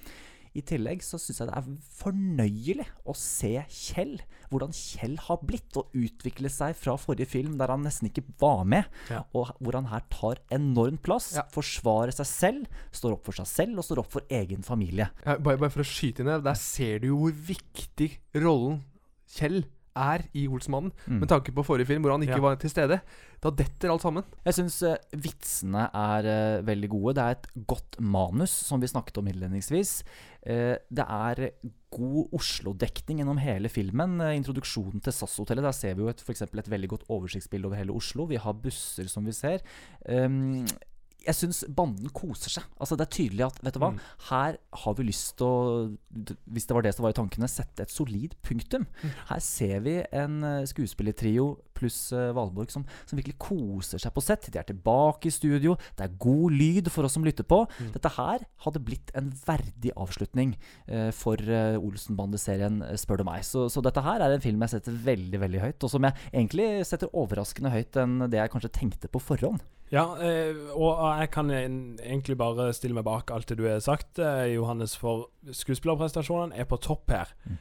[0.54, 4.20] I tillegg så syns jeg det er fornøyelig å se Kjell.
[4.52, 8.62] Hvordan Kjell har blitt og utviklet seg fra forrige film, der han nesten ikke var
[8.70, 8.86] med.
[9.10, 9.24] Ja.
[9.34, 13.82] Og hvor han her tar enormt plass, forsvarer seg selv, står opp for seg selv
[13.82, 15.10] og står opp for egen familie.
[15.26, 18.84] Ja, bare, bare for å skyte inn her, der ser du jo hvor viktig rollen
[19.34, 19.64] Kjell
[19.96, 20.92] er i Olsmannen.
[21.06, 21.20] Mm.
[21.22, 22.42] Med tanke på forrige film, hvor han ikke Ja.
[22.42, 23.00] var til stede.
[23.42, 24.24] Da detter alt sammen.
[24.44, 27.14] Jeg syns uh, vitsene er uh, veldig gode.
[27.14, 30.02] Det er et godt manus, som vi snakket om innledningsvis.
[30.46, 31.50] Uh, det er
[31.94, 34.18] god Oslo-dekning gjennom hele filmen.
[34.20, 35.66] Eh, introduksjonen til SAS-hotellet.
[35.68, 38.26] Der ser vi jo et, for et veldig godt oversiktsbilde over hele Oslo.
[38.26, 39.62] Vi har busser som vi ser.
[40.08, 40.66] Um,
[41.26, 42.64] jeg syns banden koser seg.
[42.78, 44.00] Altså Det er tydelig at vet du hva, Mm.
[44.30, 45.96] her har vi lyst til å
[46.50, 48.86] Hvis det var det som var i tankene, sette et solid punktum.
[49.28, 54.22] Her ser vi en eh, skuespillertrio pluss eh, Valborg som, som virkelig koser seg på
[54.24, 54.48] sett.
[54.52, 55.76] De er tilbake i studio.
[55.98, 57.64] Det er god lyd for oss som lytter på.
[57.94, 60.54] Dette her hadde blitt en verdig avslutning
[60.86, 63.44] eh, for uh, Olsenbande-serien, eh, spør du meg.
[63.46, 66.30] Så, så dette her er en film jeg setter veldig veldig høyt, og som jeg
[66.32, 69.62] egentlig setter overraskende høyt enn det jeg kanskje tenkte på forhånd.
[69.94, 74.18] Ja, eh, og jeg kan egentlig bare stille meg bak alt det du har sagt,
[74.18, 77.30] eh, Johannes, for skuespillerprestasjonene er på topp her.
[77.44, 77.60] Mm.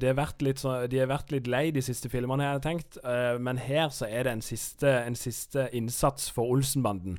[0.00, 3.60] De har vært har vært litt lei de siste filmene, har jeg tenkt, eh, men
[3.62, 7.18] her så er det en siste, en siste innsats for Olsenbanden.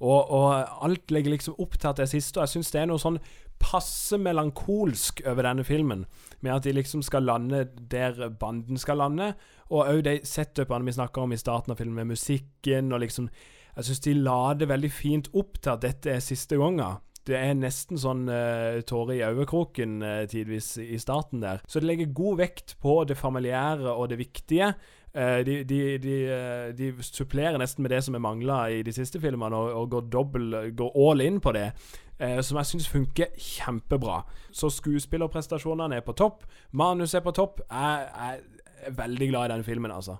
[0.00, 2.80] Og, og alt legger liksom opp til at det er siste, og jeg syns det
[2.82, 3.20] er noe sånn
[3.62, 6.04] passe melankolsk over denne filmen.
[6.42, 9.32] Med at de liksom skal lande der banden skal lande,
[9.70, 13.30] og òg de setupene vi snakker om i starten av filmen, med musikken og liksom
[13.76, 17.00] Jeg syns de la det veldig fint opp til at dette er siste gangen.
[17.24, 21.62] Det er nesten sånn uh, tårer i øyekroken uh, tidvis i starten der.
[21.66, 24.74] Så det legger god vekt på det familiære og det viktige.
[25.16, 28.92] Uh, de, de, de, uh, de supplerer nesten med det som er mangla i de
[28.92, 31.70] siste filmene, og, og går, dobbelt, går all in på det.
[32.18, 34.22] eh, som jeg syns funker kjempebra.
[34.54, 36.44] Så skuespillerprestasjonene er på topp.
[36.72, 37.60] Manus er på topp.
[37.70, 38.40] Jeg, jeg
[38.86, 40.18] er veldig glad i den filmen, altså.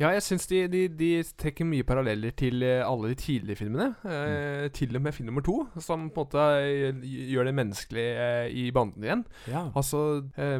[0.00, 3.88] Ja, jeg syns de, de, de trekker mye paralleller til eh, alle de tidligere filmene.
[4.08, 8.14] Eh, til og med film nummer to, som på en måte eh, gjør det menneskelige
[8.24, 9.24] eh, i banden igjen.
[9.52, 9.66] Ja.
[9.76, 10.56] Altså eh,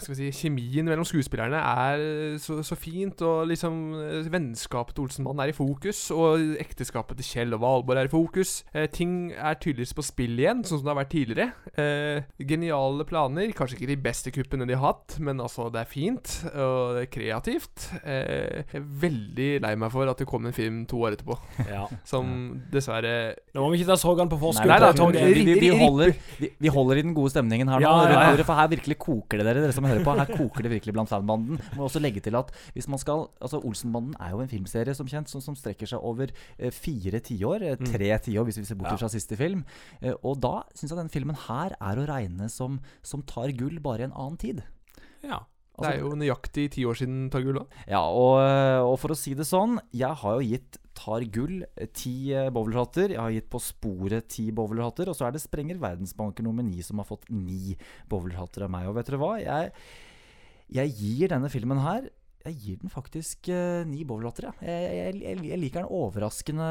[0.00, 3.76] Skal vi si Kjemien mellom skuespillerne er så, så fint, og liksom
[4.32, 8.54] vennskapet til Olsenmannen er i fokus, og ekteskapet til Kjell og Valborg er i fokus.
[8.72, 11.76] Eh, ting er tydeligvis på spill igjen, sånn som det har vært tidligere.
[11.76, 13.52] Eh, geniale planer.
[13.52, 17.04] Kanskje ikke de beste kuppene de har hatt, men altså, det er fint, og det
[17.04, 17.90] er kreativt.
[18.00, 21.36] Eh, jeg er veldig lei meg for at det kom en film to år etterpå,
[21.68, 21.86] Ja.
[22.04, 22.30] som
[22.72, 24.68] dessverre Nå må vi ikke ta sorgene på forskudd.
[24.70, 26.12] Nei da, da, vi, vi, vi, holder,
[26.60, 28.44] vi, holder i den gode stemningen her nå, Ja, ja, ja.
[28.46, 30.14] for her virkelig koker det, dere, dere som hører på.
[30.18, 31.60] Her koker det virkelig blant fanbanden.
[31.76, 35.08] Må også legge til at hvis man skal Altså, Olsenbanden er jo en filmserie som
[35.08, 37.62] kjent, som, som strekker seg over eh, fire tiår.
[37.72, 38.96] Eh, tre tiår, hvis vi ser bort Ja.
[39.00, 39.64] fra siste film.
[40.00, 43.78] Eh, og da syns jeg denne filmen her er å regne som, som tar gull,
[43.84, 44.62] bare i en annen tid.
[45.26, 45.40] Ja,
[45.82, 47.78] det er jo nøyaktig ti år siden Tar gull òg.
[47.90, 48.40] Ja, og,
[48.86, 51.60] og, for å si det sånn, jeg har jo gitt Tar gull
[51.92, 53.12] ti eh, bowlerhatter.
[53.12, 55.10] Jeg har gitt På sporet ti bowlerhatter.
[55.12, 57.76] Og så er det Sprenger verdensbanker nummer ni som har fått ni
[58.10, 58.88] bowlerhatter av meg.
[58.88, 59.34] Og vet dere hva?
[59.42, 59.74] Jeg,
[60.78, 62.08] jeg gir denne filmen her
[62.50, 64.48] jeg gir den faktisk uh, ni bowlerhatter.
[64.48, 64.54] Ja.
[64.66, 66.68] Jeg, jeg, jeg, liker den overraskende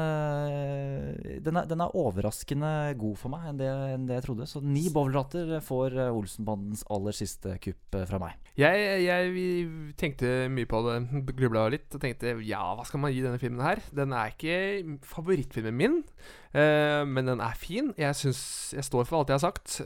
[1.44, 2.70] den er, den er, overraskende
[3.00, 4.48] god for meg enn det, enn det jeg trodde.
[4.50, 8.38] Så ni bowlerhatter får uh, Olsenbandens aller siste kupp uh, fra meg.
[8.56, 9.66] Jeg, jeg,
[10.00, 10.96] tenkte mye på det,
[11.40, 13.82] grubla litt og tenkte ja, hva skal man gi denne filmen her?
[13.96, 16.00] Den er ikke favorittfilmen min,
[16.54, 17.90] men den er fin.
[17.98, 18.40] Jeg synes,
[18.72, 19.80] jeg står for alt jeg har sagt.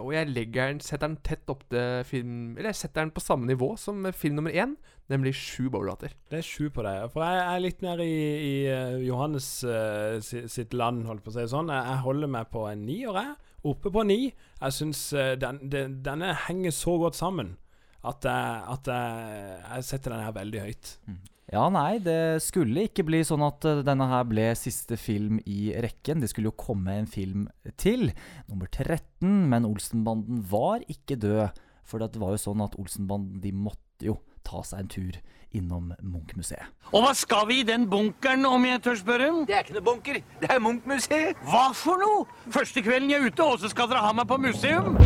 [0.00, 3.22] og jeg legger den, setter den tett opp til film Eller jeg setter den på
[3.22, 4.74] samme nivå som film nummer én
[5.10, 6.14] nemlig sju bowlerhatter.
[6.30, 7.06] Det er sju på deg.
[7.12, 11.36] For jeg er litt mer i, i uh, Johannes uh, sitt land, holdt på å
[11.36, 11.72] si det sånn.
[11.74, 13.56] Jeg, holder meg på en nier, jeg.
[13.70, 14.20] Oppe på ni.
[14.60, 17.56] Jeg syns uh, den, den, denne henger så godt sammen
[18.00, 20.94] at, jeg, at jeg, jeg setter den her veldig høyt.
[21.10, 21.18] Mm.
[21.50, 26.20] Ja, nei, det skulle ikke bli sånn at denne her ble siste film i rekken.
[26.22, 28.12] Det skulle jo komme en film til,
[28.46, 31.58] nummer 13, men Olsenbanden var ikke død.
[31.82, 35.18] For det var jo sånn at Olsenbanden de måtte jo ta seg en tur
[35.50, 36.70] innom Munch-museet.
[36.94, 39.32] Og hva skal vi i den bunkeren, om jeg tør spørre?
[39.48, 41.42] Det er ikke noe bunker, det er Munch-museet.
[41.50, 42.28] Hva for noe?
[42.54, 45.02] Første kvelden jeg er ute, og så skal dere ha meg på museum?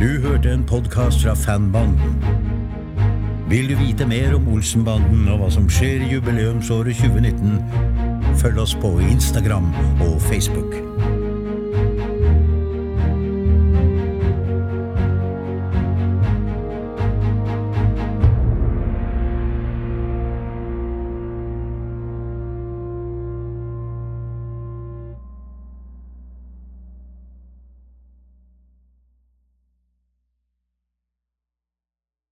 [0.00, 2.51] Du hørte en podkast fra Fanbanden.
[3.52, 7.58] Vil du vite mer om Olsenbanden og hva som skjer i jubileumsåret 2019,
[8.40, 9.68] følg oss på Instagram
[10.06, 10.91] og Facebook.